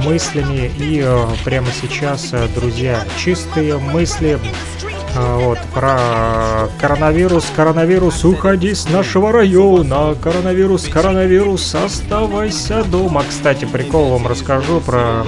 [0.05, 0.71] мыслями.
[0.77, 7.51] И э, прямо сейчас, друзья, чистые мысли а, вот, про коронавирус.
[7.55, 10.15] Коронавирус, уходи с нашего района.
[10.21, 13.23] Коронавирус, коронавирус, оставайся дома.
[13.27, 15.23] Кстати, прикол вам расскажу про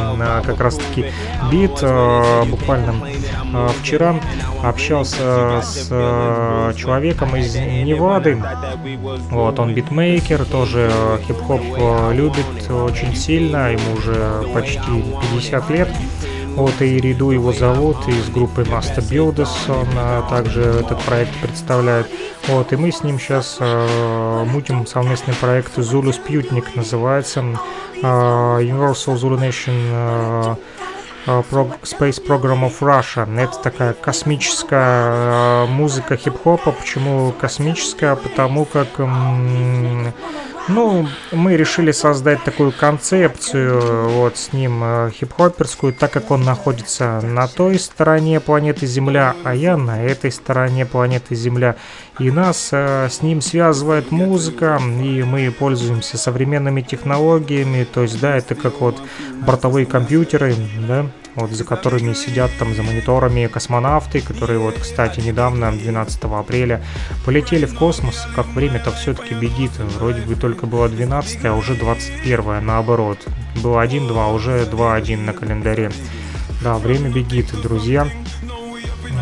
[0.45, 1.05] как раз таки
[1.51, 1.79] бит.
[1.81, 2.95] А, буквально
[3.53, 4.19] а, вчера
[4.63, 5.87] общался с
[6.75, 8.41] человеком из Невады.
[9.29, 10.91] Вот, он битмейкер, тоже
[11.27, 11.61] хип-хоп
[12.11, 13.71] любит очень сильно.
[13.71, 15.03] Ему уже почти
[15.33, 15.89] 50 лет.
[16.55, 22.07] Вот и Риду его зовут из группы Master Builders, он а, также этот проект представляет.
[22.47, 27.43] Вот, и мы с ним сейчас а, мутим совместный проект Zulu Sputnik называется.
[28.01, 30.55] А, Universal Zulu Nation а,
[31.27, 33.27] Space Program of Russia.
[33.37, 36.71] Это такая космическая музыка хип-хопа.
[36.71, 38.15] Почему космическая?
[38.15, 38.87] Потому как
[40.67, 47.21] ну, мы решили создать такую концепцию вот с ним э, хип-хоперскую, так как он находится
[47.21, 51.75] на той стороне планеты Земля, а я на этой стороне планеты Земля.
[52.19, 58.35] И нас э, с ним связывает музыка, и мы пользуемся современными технологиями, то есть, да,
[58.35, 59.01] это как вот
[59.45, 60.55] бортовые компьютеры,
[60.87, 61.05] да,
[61.35, 66.83] вот за которыми сидят там за мониторами космонавты, которые вот, кстати, недавно, 12 апреля,
[67.25, 68.27] полетели в космос.
[68.35, 69.71] Как время-то все-таки бегит.
[69.97, 73.19] Вроде бы только было 12, а уже 21, наоборот.
[73.61, 75.91] Было 1-2, а уже 2-1 на календаре.
[76.61, 78.07] Да, время бегит, друзья.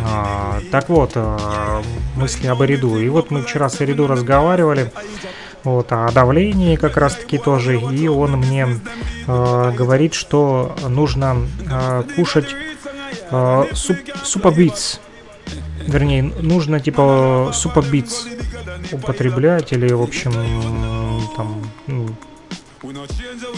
[0.05, 1.81] А, так вот, а,
[2.15, 2.99] мысли об Эриду.
[2.99, 4.91] И вот мы вчера с Эриду разговаривали
[5.63, 7.79] вот, о давлении как раз-таки тоже.
[7.79, 8.67] И он мне
[9.27, 12.55] э, говорит, что нужно э, кушать
[13.31, 14.99] э, суп, супобиц.
[15.87, 18.27] Вернее, нужно типа супобиц
[18.91, 20.31] употреблять или, в общем,
[21.35, 22.07] там, ну,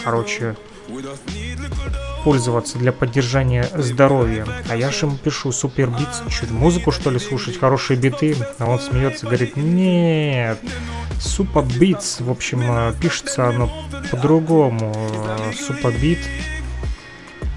[0.04, 0.56] короче,
[2.26, 4.48] пользоваться для поддержания здоровья.
[4.68, 8.36] А я же ему пишу, супер бит, что музыку что ли слушать, хорошие биты?
[8.58, 10.58] А он смеется, говорит, нет,
[11.20, 13.72] супа битс, в общем, э, пишется оно
[14.10, 14.92] по-другому,
[15.56, 16.18] супа бит.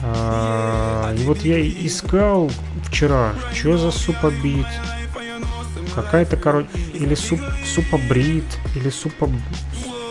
[0.03, 2.51] А, и вот я искал
[2.85, 4.66] вчера, что за супа бит,
[5.95, 9.31] какая-то, короче, или суп, супа брит, или супа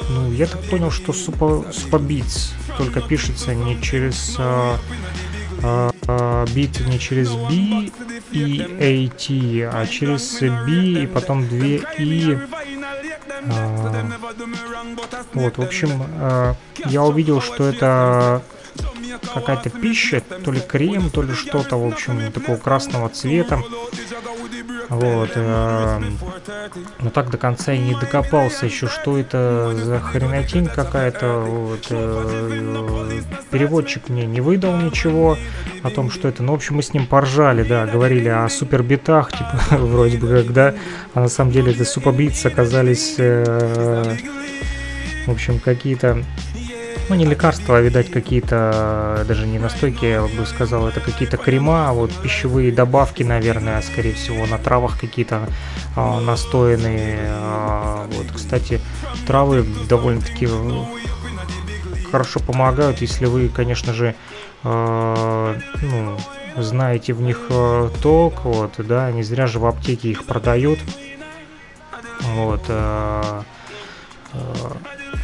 [0.10, 4.36] ну, я так понял, что супа, супа битс только пишется не через...
[4.38, 4.78] А,
[5.64, 7.90] а, а, бит не через B
[8.32, 11.58] и AT, а через B и потом 2
[11.98, 12.38] И.
[13.50, 14.06] А,
[15.34, 16.56] вот, в общем, а,
[16.86, 18.44] я увидел, что это
[19.34, 23.62] какая-то пища, то ли крем, то ли что-то, в общем, такого красного цвета.
[24.90, 25.32] Вот.
[25.36, 26.02] Э,
[27.00, 31.40] но так до конца и не докопался еще, что это за хренотень какая-то.
[31.40, 33.22] Вот, э,
[33.52, 35.38] переводчик мне не выдал ничего
[35.84, 36.44] о том, что это.
[36.44, 40.74] Ну, в общем, мы с ним поржали, да, говорили о супербитах, типа, вроде бы, когда,
[41.14, 44.16] а на самом деле это супобитс оказались, э,
[45.26, 46.24] в общем, какие-то
[47.10, 51.94] ну, не лекарства, а, видать, какие-то, даже не настойки, я бы сказал, это какие-то крема,
[51.94, 55.48] вот пищевые добавки, наверное, скорее всего, на травах какие-то
[55.96, 57.20] а, настоянные.
[57.30, 58.82] А, вот, кстати,
[59.26, 60.48] травы довольно-таки
[62.12, 64.16] хорошо помогают, если вы, конечно же,
[64.64, 66.18] а, ну,
[66.58, 70.80] знаете в них а, ток, вот, да, не зря же в аптеке их продают.
[72.34, 73.44] Вот, а,
[74.34, 74.78] а,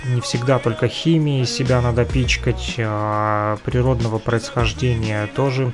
[0.06, 5.74] не всегда только химией себя надо пичкать, а природного происхождения тоже.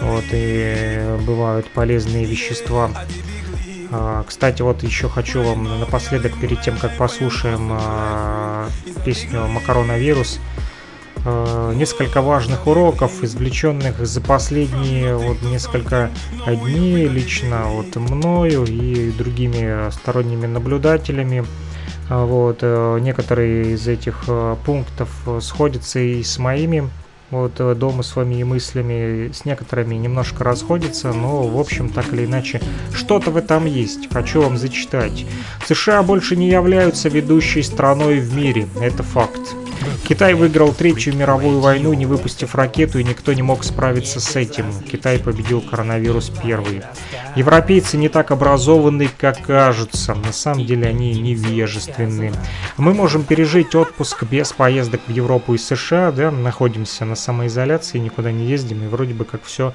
[0.00, 2.90] Вот, и бывают полезные вещества.
[3.92, 8.68] А, кстати, вот еще хочу вам напоследок, перед тем, как послушаем а,
[9.04, 10.38] песню «Макаронавирус»,
[11.24, 16.10] а, несколько важных уроков, извлеченных за последние вот несколько
[16.46, 21.44] дней лично вот мною и другими сторонними наблюдателями.
[22.10, 26.90] А, вот, э, некоторые из этих э, пунктов э, сходятся и с моими
[27.30, 32.24] вот дома с вами и мыслями с некоторыми немножко расходятся, но в общем так или
[32.24, 32.60] иначе
[32.92, 34.12] что-то в этом есть.
[34.12, 35.24] Хочу вам зачитать.
[35.64, 39.54] США больше не являются ведущей страной в мире, это факт.
[40.04, 44.66] Китай выиграл Третью мировую войну, не выпустив ракету, и никто не мог справиться с этим.
[44.90, 46.82] Китай победил коронавирус первый.
[47.36, 50.14] Европейцы не так образованы, как кажутся.
[50.14, 52.32] На самом деле они невежественны.
[52.76, 58.32] Мы можем пережить отпуск без поездок в Европу и США, да, находимся на самоизоляции, никуда
[58.32, 59.72] не ездим, и вроде бы как все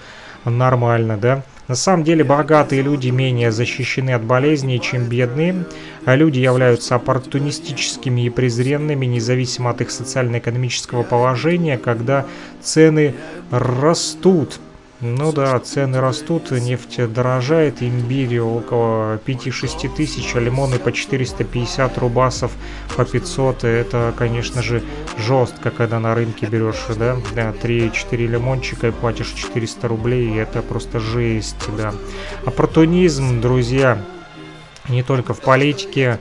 [0.50, 1.44] нормально, да.
[1.68, 5.66] На самом деле богатые люди менее защищены от болезней, чем бедные.
[6.06, 12.26] А люди являются оппортунистическими и презренными, независимо от их социально-экономического положения, когда
[12.62, 13.16] цены
[13.50, 14.60] растут.
[15.07, 22.52] Ну да, цены растут, нефть дорожает, имбирь около 5-6 тысяч, а лимоны по 450 рубасов,
[22.95, 23.65] по 500.
[23.65, 24.82] Это, конечно же,
[25.19, 31.69] жестко, когда на рынке берешь, да, 3-4 лимончика и платишь 400 рублей, это просто жесть,
[31.77, 31.94] да.
[32.44, 34.02] Оппортунизм, друзья,
[34.90, 36.19] не только в политике,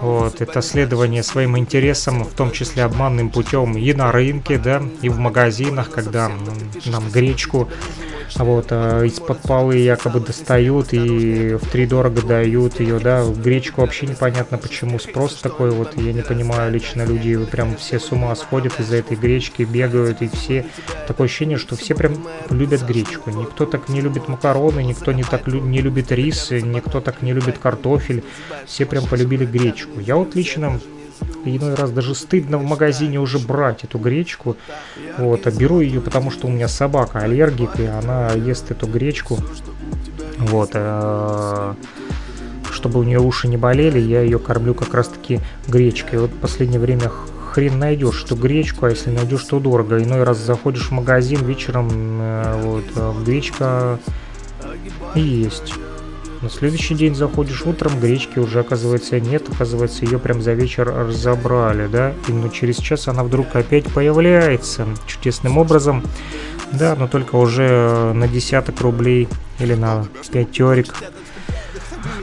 [0.00, 5.08] вот, это следование своим интересам, в том числе обманным путем и на рынке, да, и
[5.08, 6.30] в магазинах, когда
[6.86, 7.68] нам гречку
[8.36, 14.06] вот, а из-под полы якобы достают и в три дорого дают ее, да, гречку вообще
[14.06, 18.78] непонятно почему спрос такой вот, я не понимаю, лично люди прям все с ума сходят
[18.78, 20.66] из-за этой гречки, бегают и все,
[21.06, 25.48] такое ощущение, что все прям любят гречку, никто так не любит макароны, никто не так
[25.48, 28.22] лю не любит рис, никто так не любит картофель,
[28.66, 29.89] все прям полюбили гречку.
[29.98, 30.80] Я вот лично
[31.44, 34.56] иной раз даже стыдно в магазине уже брать эту гречку.
[35.18, 39.38] Вот, а беру ее, потому что у меня собака аллергик, и она ест эту гречку.
[40.38, 41.74] Вот, э,
[42.72, 46.18] чтобы у нее уши не болели, я ее кормлю как раз таки гречкой.
[46.18, 47.10] Вот в последнее время
[47.50, 50.02] хрен найдешь эту гречку, а если найдешь, то дорого.
[50.02, 53.98] Иной раз заходишь в магазин вечером, э, вот, э, гречка
[55.14, 55.74] есть.
[56.42, 59.46] На следующий день заходишь утром, гречки уже, оказывается, нет.
[59.52, 62.14] Оказывается, ее прям за вечер разобрали, да?
[62.28, 66.02] И ну, через час она вдруг опять появляется чудесным образом.
[66.72, 70.94] Да, но только уже на десяток рублей или на пятерик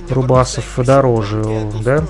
[0.10, 1.44] рубасов дороже,
[1.84, 2.04] да?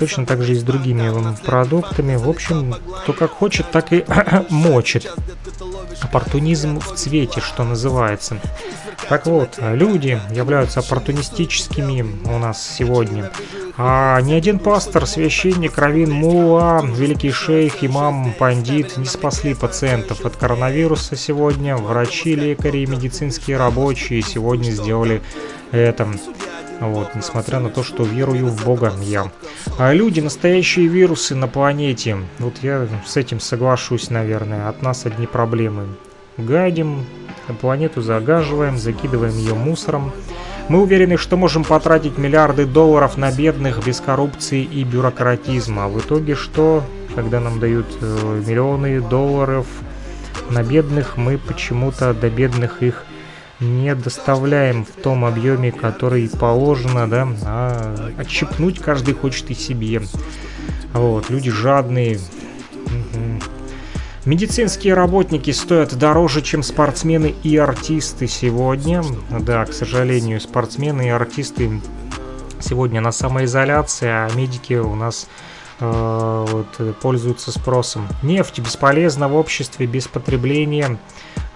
[0.00, 1.12] Точно так же и с другими
[1.44, 2.16] продуктами.
[2.16, 4.04] В общем, кто как хочет, так и
[4.50, 5.08] мочит.
[6.00, 8.40] Оппортунизм в цвете, что называется.
[9.08, 13.30] Так вот, люди являются оппортунистическими у нас сегодня.
[13.76, 20.36] А ни один пастор, священник, раввин, мула, великий шейх, имам, пандит не спасли пациентов от
[20.36, 21.76] коронавируса сегодня.
[21.76, 25.22] Врачи, лекари и медицинские рабочие сегодня сделали
[25.70, 26.08] это.
[26.80, 29.30] Вот, несмотря на то, что верую в Бога я.
[29.78, 32.16] А люди настоящие вирусы на планете.
[32.38, 34.68] Вот я с этим соглашусь, наверное.
[34.68, 35.86] От нас одни проблемы.
[36.36, 37.04] Гадим,
[37.54, 40.12] планету загаживаем, закидываем ее мусором.
[40.68, 45.86] Мы уверены, что можем потратить миллиарды долларов на бедных без коррупции и бюрократизма.
[45.86, 46.84] А в итоге что,
[47.14, 49.66] когда нам дают э, миллионы долларов
[50.50, 53.04] на бедных мы почему-то до бедных их
[53.60, 60.02] не доставляем в том объеме, который положено, да, а отщипнуть каждый хочет и себе.
[60.92, 62.18] Вот, люди жадные.
[64.28, 69.02] Медицинские работники стоят дороже, чем спортсмены и артисты сегодня.
[69.30, 71.80] Да, к сожалению, спортсмены и артисты
[72.60, 75.28] сегодня на самоизоляции, а медики у нас
[75.80, 78.08] вот, э, пользуются спросом.
[78.22, 80.98] Нефть бесполезна в обществе без потребления.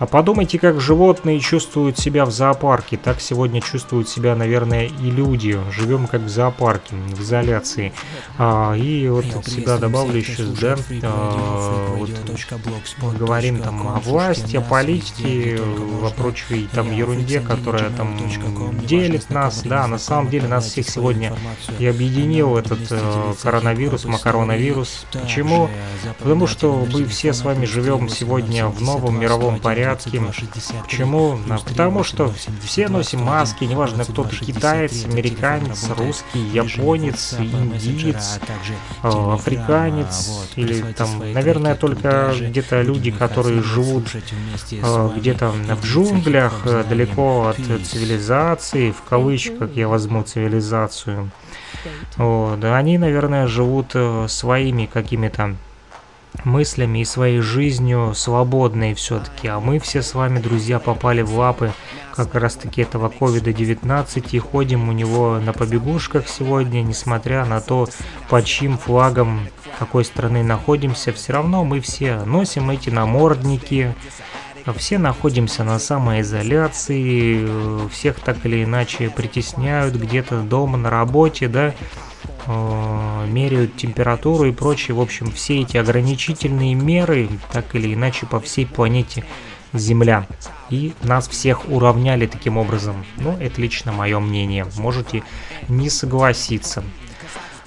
[0.03, 2.97] А подумайте, как животные чувствуют себя в зоопарке.
[2.97, 5.57] Так сегодня чувствуют себя, наверное, и люди.
[5.71, 7.93] Живем как в зоопарке, в изоляции.
[8.37, 14.61] А, и вот от себя добавлю еще, да, а, вот говорим там о власти, о
[14.61, 18.19] политике, о прочей там ерунде, которая там
[18.85, 19.63] делит нас.
[19.63, 21.33] Да, на самом деле нас всех сегодня
[21.79, 22.91] и объединил этот
[24.17, 25.07] э, коронавирус.
[25.13, 25.69] Почему?
[26.19, 30.21] Потому что мы все с вами живем сегодня в новом мировом порядке.
[30.83, 31.39] Почему?
[31.49, 32.33] А, Потому что
[32.65, 38.41] все носим маски, неважно кто ты, китаец, американец, русский, японец, индиец,
[39.03, 44.09] э, африканец, или там, наверное, только где-то люди, которые живут
[44.71, 51.31] э, где-то в джунглях, э, далеко от цивилизации, в кавычках я возьму цивилизацию.
[52.17, 55.57] Вот, они, наверное, живут э, своими какими-то
[56.45, 59.49] мыслями и своей жизнью свободной все-таки.
[59.49, 61.73] А мы все с вами, друзья, попали в лапы
[62.15, 67.89] как раз таки этого COVID-19 и ходим у него на побегушках сегодня, несмотря на то,
[68.29, 69.49] под чьим флагом
[69.79, 73.95] какой страны находимся, все равно мы все носим эти намордники,
[74.77, 81.75] все находимся на самоизоляции, всех так или иначе притесняют где-то дома, на работе, да,
[82.47, 84.95] э, меряют температуру и прочее.
[84.95, 89.25] В общем, все эти ограничительные меры так или иначе по всей планете
[89.73, 90.27] Земля.
[90.69, 93.07] И нас всех уравняли таким образом.
[93.17, 94.67] Ну, это лично мое мнение.
[94.77, 95.23] Можете
[95.69, 96.85] не согласиться.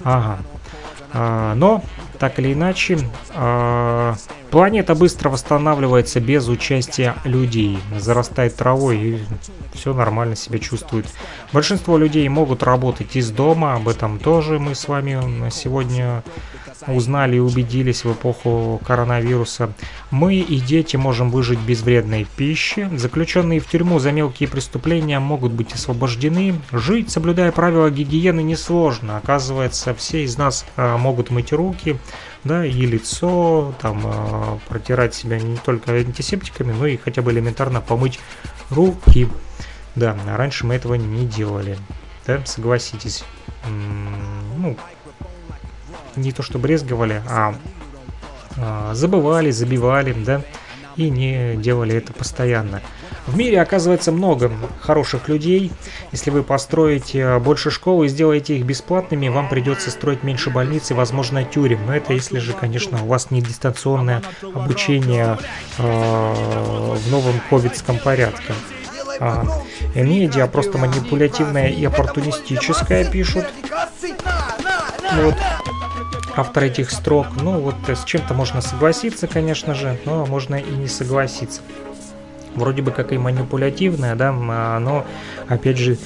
[0.04, 0.40] Ага.
[1.18, 1.82] А, но,
[2.20, 3.00] так или иначе,
[3.34, 4.16] а,
[4.52, 7.80] планета быстро восстанавливается без участия людей.
[7.98, 9.24] Зарастает травой и
[9.74, 11.06] все нормально себя чувствует.
[11.54, 16.22] Большинство людей могут работать из дома, об этом тоже мы с вами сегодня
[16.88, 19.74] узнали и убедились в эпоху коронавируса.
[20.12, 22.90] Мы и дети можем выжить без вредной пищи.
[22.96, 26.56] Заключенные в тюрьму за мелкие преступления могут быть освобождены.
[26.72, 29.18] Жить, соблюдая правила гигиены, несложно.
[29.18, 31.98] Оказывается, все из нас а, могут мыть руки,
[32.44, 37.82] да, и лицо, там, а, протирать себя не только антисептиками, но и хотя бы элементарно
[37.82, 38.20] помыть
[38.70, 39.28] руки.
[39.96, 41.78] Да, раньше мы этого не делали.
[42.28, 43.24] Да, согласитесь.
[44.58, 44.76] Ну,
[46.16, 47.56] не то что брезговали, а,
[48.58, 50.42] а, забывали, забивали, да,
[50.96, 52.82] и не делали это постоянно.
[53.28, 54.52] В мире оказывается много
[54.82, 55.72] хороших людей.
[56.12, 60.92] Если вы построите а, больше школ и сделаете их бесплатными, вам придется строить меньше больниц
[60.92, 61.86] и, возможно, тюрем.
[61.88, 65.40] Но это если же, конечно, у вас не дистанционное обучение
[65.78, 68.54] э, в новом ковидском порядке.
[69.20, 69.44] А,
[69.96, 73.46] медиа просто манипулятивная и оппортунистическая пишут.
[75.22, 75.36] Вот
[76.36, 77.28] автор этих строк.
[77.42, 81.62] Ну, вот с чем-то можно согласиться, конечно же, но можно и не согласиться.
[82.56, 85.06] Вроде бы как и манипулятивное, да, но,
[85.48, 85.98] опять же,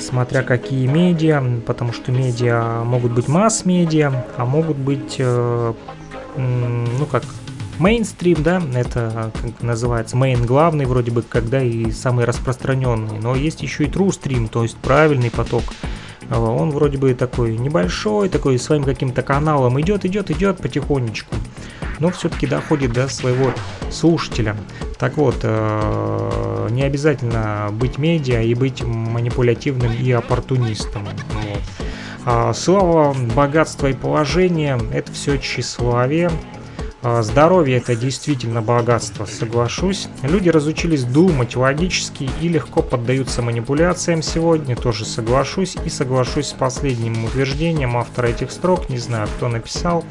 [0.00, 5.72] смотря какие медиа, потому что медиа могут быть масс-медиа, а могут быть, э,
[6.36, 7.24] ну как,
[7.78, 13.62] мейнстрим, да, это как называется, мейн главный вроде бы, когда и самый распространенный, но есть
[13.62, 15.64] еще и true stream, то есть правильный поток,
[16.38, 21.34] он вроде бы такой небольшой, такой своим каким-то каналом идет, идет, идет потихонечку.
[21.98, 23.52] Но все-таки доходит до своего
[23.90, 24.56] слушателя.
[24.98, 31.04] Так вот, э, не обязательно быть медиа и быть манипулятивным и оппортунистом.
[31.04, 31.60] Вот.
[32.24, 36.61] А слава, богатство и положение– это все тщеславие, а,
[37.02, 40.06] Здоровье это действительно богатство, соглашусь.
[40.22, 45.76] Люди разучились думать логически и легко поддаются манипуляциям сегодня, тоже соглашусь.
[45.84, 50.04] И соглашусь с последним утверждением автора этих строк, не знаю кто написал.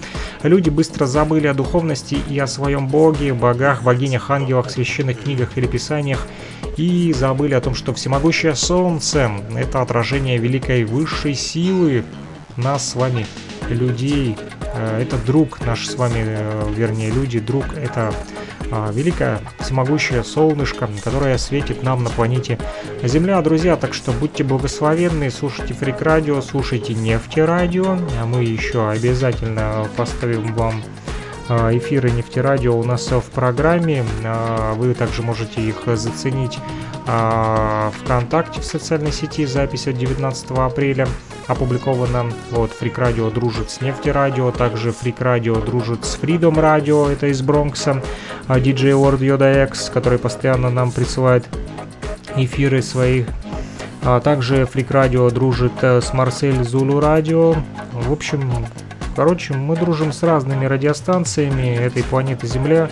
[0.44, 5.68] Люди быстро забыли о духовности и о своем боге, богах, богинях, ангелах, священных книгах или
[5.68, 6.28] писаниях.
[6.76, 12.04] И забыли о том, что всемогущее солнце– это отражение великой высшей силы
[12.62, 13.26] нас с вами,
[13.70, 14.36] людей,
[14.74, 18.14] Э, это друг наш с вами, э, вернее люди, друг это
[18.74, 22.58] а, великое всемогущее солнышко, которое светит нам на планете
[23.04, 23.76] Земля, друзья.
[23.76, 27.98] Так что будьте благословенны, слушайте Фрик Радио, слушайте Нефти Радио.
[28.22, 30.82] А мы еще обязательно поставим вам
[31.72, 34.04] эфиры нефтерадио у нас в программе.
[34.24, 36.60] А, вы также можете их заценить
[37.08, 39.46] а, ВКонтакте в социальной сети.
[39.46, 41.08] Запись от 19 апреля
[41.48, 42.32] опубликована.
[42.52, 47.42] Вот, Фрик Радио дружит с Нефтерадио, также Фрик Радио дружит с Freedom Радио, это из
[47.42, 48.02] Бронкса.
[48.48, 51.46] DJ World Yoda X, который постоянно нам присылает
[52.36, 53.28] эфиры своих
[54.04, 57.56] а также Фрик Радио дружит э, с Марсель Зулу Радио.
[57.94, 58.52] В общем,
[59.16, 62.90] короче, мы дружим с разными радиостанциями этой планеты Земля.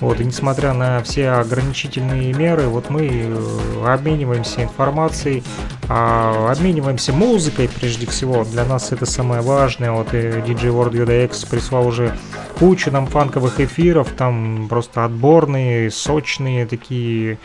[0.00, 5.42] Вот, и несмотря на все ограничительные меры, вот мы э, обмениваемся информацией,
[5.90, 8.44] а, обмениваемся музыкой прежде всего.
[8.44, 9.92] Для нас это самое важное.
[9.92, 12.16] Вот и DJ World UDX прислал уже
[12.58, 17.36] кучу нам фанковых эфиров, там просто отборные, сочные такие Э,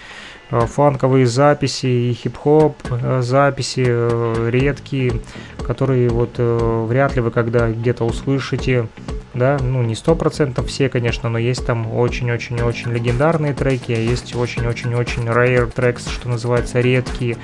[0.62, 5.22] фанковые записи и хип-хоп э, записи э, редкие,
[5.66, 8.88] которые вот вряд ли вы когда где-то услышите,
[9.34, 14.36] да, ну не сто процентов все, конечно, но есть там очень-очень-очень легендарные треки, а есть
[14.36, 17.38] очень-очень-очень rare tracks, что называется, редкие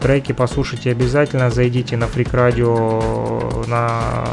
[0.00, 4.24] треки, послушайте обязательно, зайдите на Freak Radio, на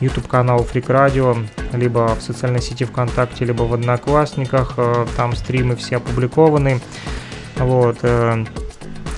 [0.00, 4.76] YouTube канал Freak Radio, либо в социальной сети ВКонтакте, либо в Одноклассниках,
[5.16, 6.80] там стримы все опубликованы.
[7.58, 7.98] Вот.
[8.02, 8.44] Э,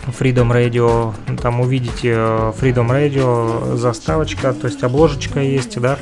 [0.07, 5.99] Freedom Radio, там увидите э, Freedom Radio заставочка, то есть обложечка есть, да.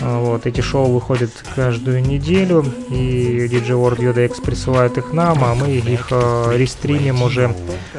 [0.00, 5.54] Э, вот, эти шоу выходят каждую неделю, и DJ World UDX присылает их нам, а
[5.54, 7.54] мы их э, рестримим уже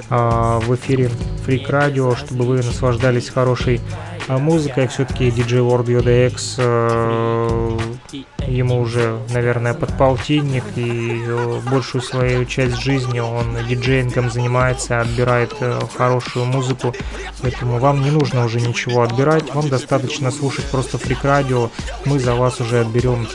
[0.09, 1.11] в эфире
[1.45, 3.81] Freak Radio, чтобы вы наслаждались хорошей
[4.27, 4.87] музыкой.
[4.87, 7.98] Все-таки DJ World UDX
[8.47, 15.53] ему уже, наверное, под полтинник, и э, большую свою часть жизни он диджеингом занимается, отбирает
[15.59, 16.95] э, хорошую музыку,
[17.41, 21.69] поэтому вам не нужно уже ничего отбирать, вам достаточно слушать просто фрик-радио,
[22.05, 23.27] мы за вас уже отберем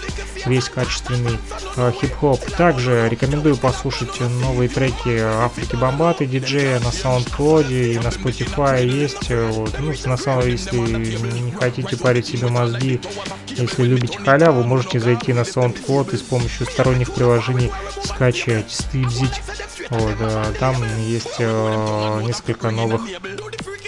[0.47, 1.39] весь качественный
[1.77, 2.41] э, хип-хоп.
[2.57, 9.31] Также рекомендую послушать новые треки Африки Бомбаты, диджея на SoundCloud и на Spotify есть.
[9.31, 9.75] Э, вот.
[9.79, 13.01] Ну, на самом если не хотите парить себе мозги,
[13.49, 17.71] если любите халяву, можете зайти на SoundCloud и с помощью сторонних приложений
[18.05, 19.43] скачать, стильзить.
[19.91, 23.03] Вот, э, там есть э, несколько новых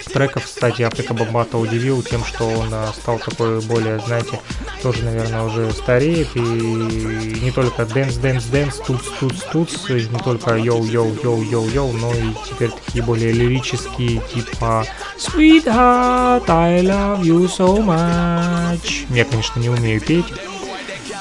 [0.07, 0.45] треков.
[0.45, 4.39] Кстати, Африка Бомбата удивил тем, что он э, стал такой более, знаете,
[4.81, 6.35] тоже, наверное, уже стареет.
[6.35, 11.69] И не только dance, dance, dance, туц, туц, туц, не только yo, yo, yo, yo,
[11.69, 14.85] yo, но и теперь такие более лирические, типа
[15.17, 19.05] Sweetheart, I love you so much.
[19.09, 20.25] Я, конечно, не умею петь.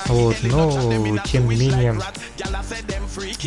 [0.09, 1.99] Вот, но тем не менее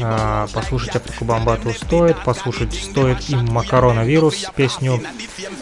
[0.02, 5.02] а, послушать Африку Бомбату стоит, послушать стоит и Макаронавирус, песню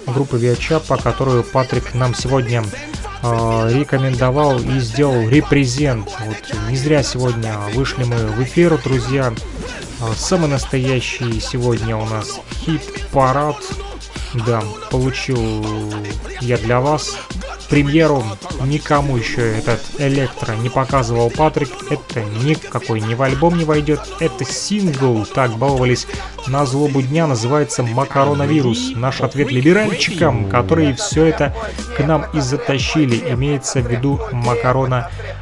[0.07, 2.64] группы Виачапа, которую Патрик нам сегодня
[3.22, 6.10] э, рекомендовал и сделал репрезент.
[6.26, 9.34] Вот не зря сегодня вышли мы в эфир, друзья.
[10.15, 13.57] Самый настоящий сегодня у нас хит-парад.
[14.45, 14.61] Да,
[14.91, 15.65] получил
[16.41, 17.18] я для вас
[17.69, 18.23] премьеру
[18.65, 21.69] никому еще этот электро не показывал Патрик.
[21.89, 24.01] Это никакой не в альбом не войдет.
[24.19, 25.26] Это сингл.
[25.26, 26.07] Так баловались
[26.47, 27.27] на злобу дня.
[27.27, 28.93] Называется Макаронавирус.
[28.95, 31.55] Наш ответ либеральчикам, которые все это
[31.95, 33.18] к нам и затащили.
[33.34, 34.19] Имеется в виду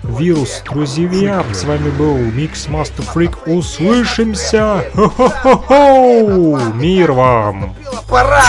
[0.05, 0.61] Макаронавирус.
[0.65, 3.37] Друзья, с вами был Микс Master Freak.
[3.45, 4.85] Услышимся!
[4.93, 6.59] Хо-хо-хо-хо!
[6.75, 7.75] Мир вам!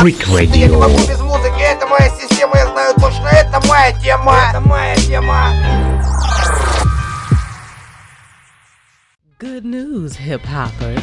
[0.00, 0.66] Freak Radio
[1.58, 5.50] это моя система, я знаю точно, это моя тема Это моя тема
[9.38, 11.02] Good news, hip-hoppers.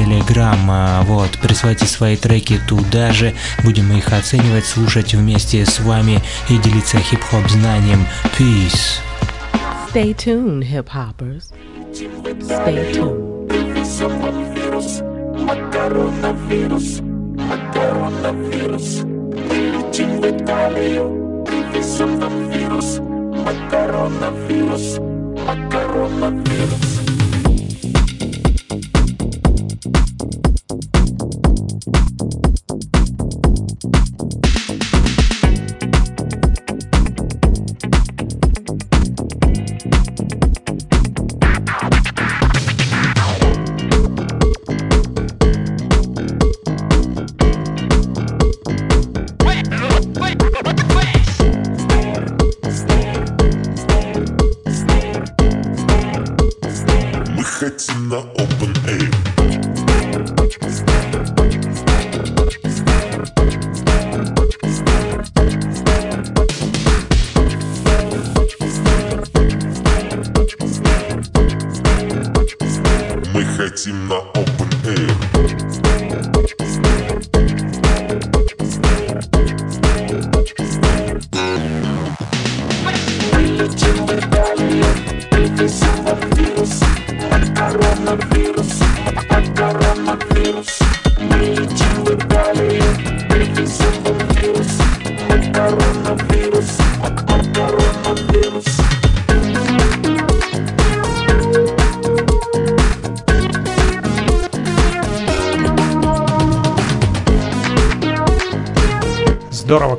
[0.01, 1.03] Telegram.
[1.03, 3.33] Вот, присылайте свои треки туда же,
[3.63, 6.19] будем их оценивать, слушать вместе с вами
[6.49, 8.05] и делиться хип-хоп знанием.
[8.37, 8.99] Peace.
[9.93, 11.51] Stay tuned, hip-hoppers.
[11.91, 13.31] Stay tuned.
[15.41, 19.01] Макаронавирус, макаронавирус,
[19.49, 22.99] прилетим в Италию, привезем нам вирус,
[23.45, 24.99] макаронавирус,
[25.45, 27.00] макаронавирус.
[58.11, 58.40] No.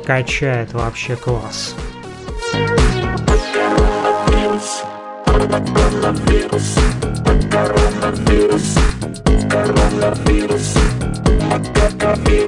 [0.05, 1.75] Качает, вообще класс.
[12.03, 12.42] Шановні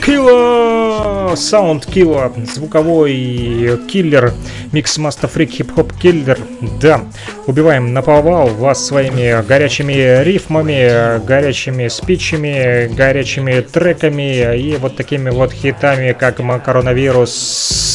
[0.00, 1.34] killer!
[1.34, 4.32] Sound killer, звуковой киллер,
[4.70, 6.38] Mix Master Freak хип-хоп киллер.
[6.80, 7.00] Да,
[7.46, 15.52] убиваем на повал вас своими горячими рифмами, горячими спичами, горячими треками и вот такими вот
[15.52, 17.85] хитами, как коронавирус.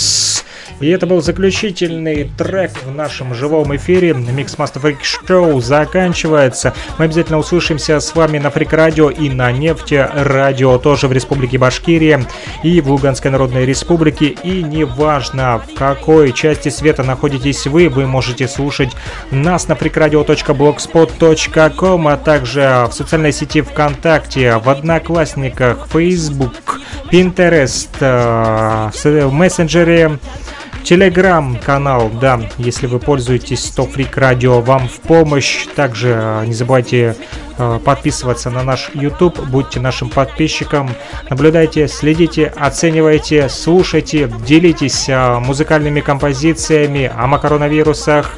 [0.81, 4.15] И это был заключительный трек в нашем живом эфире.
[4.15, 6.73] Mix Master Freak Show заканчивается.
[6.97, 11.59] Мы обязательно услышимся с вами на Фрик Радио и на Нефте Радио, тоже в Республике
[11.59, 12.25] Башкирия
[12.63, 14.29] и в Луганской Народной Республике.
[14.43, 18.89] И неважно, в какой части света находитесь вы, вы можете слушать
[19.29, 26.81] нас на freakradio.blogspot.com, а также в социальной сети ВКонтакте, в Одноклассниках, Facebook,
[27.11, 28.89] Pinterest, э,
[29.27, 30.17] в мессенджере
[30.83, 35.67] Телеграм-канал, да, если вы пользуетесь, то Freak Radio вам в помощь.
[35.75, 37.15] Также э, не забывайте
[37.57, 40.89] э, подписываться на наш YouTube, будьте нашим подписчиком,
[41.29, 48.31] наблюдайте, следите, оценивайте, слушайте, делитесь э, музыкальными композициями о макаронавирусах,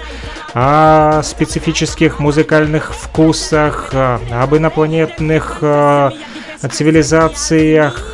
[0.54, 5.58] о специфических музыкальных вкусах, об инопланетных
[6.72, 8.13] цивилизациях,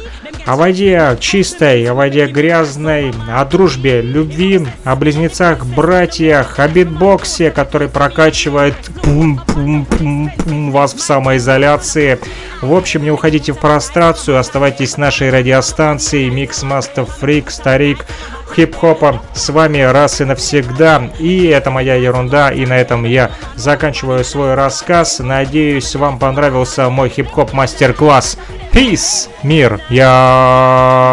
[0.50, 7.88] о воде чистой, о воде грязной, о дружбе, любви, о близнецах, братьях, о битбоксе, который
[7.88, 8.74] прокачивает
[9.04, 12.18] пум-пум-пум-пум вас в самоизоляции.
[12.64, 18.08] В общем, не уходите в прострацию, оставайтесь с нашей радиостанцией Mix Master Freak, Старик,
[18.54, 21.10] хип-хопа с вами раз и навсегда.
[21.20, 25.20] И это моя ерунда, и на этом я заканчиваю свой рассказ.
[25.20, 28.38] Надеюсь, вам понравился мой хип-хоп мастер-класс.
[28.72, 31.10] Peace, мир, яу!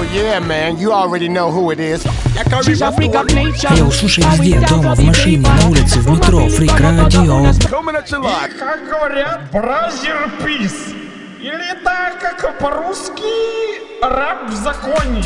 [0.00, 2.06] Oh yeah, man, you already know who it is.
[3.76, 7.52] Я услышал везде, дома, в машине, на улице, в метро, Radio.
[7.52, 10.99] И как говорят, бразер пис.
[11.40, 13.22] Или так, как по-русски,
[14.02, 15.24] раб в законе.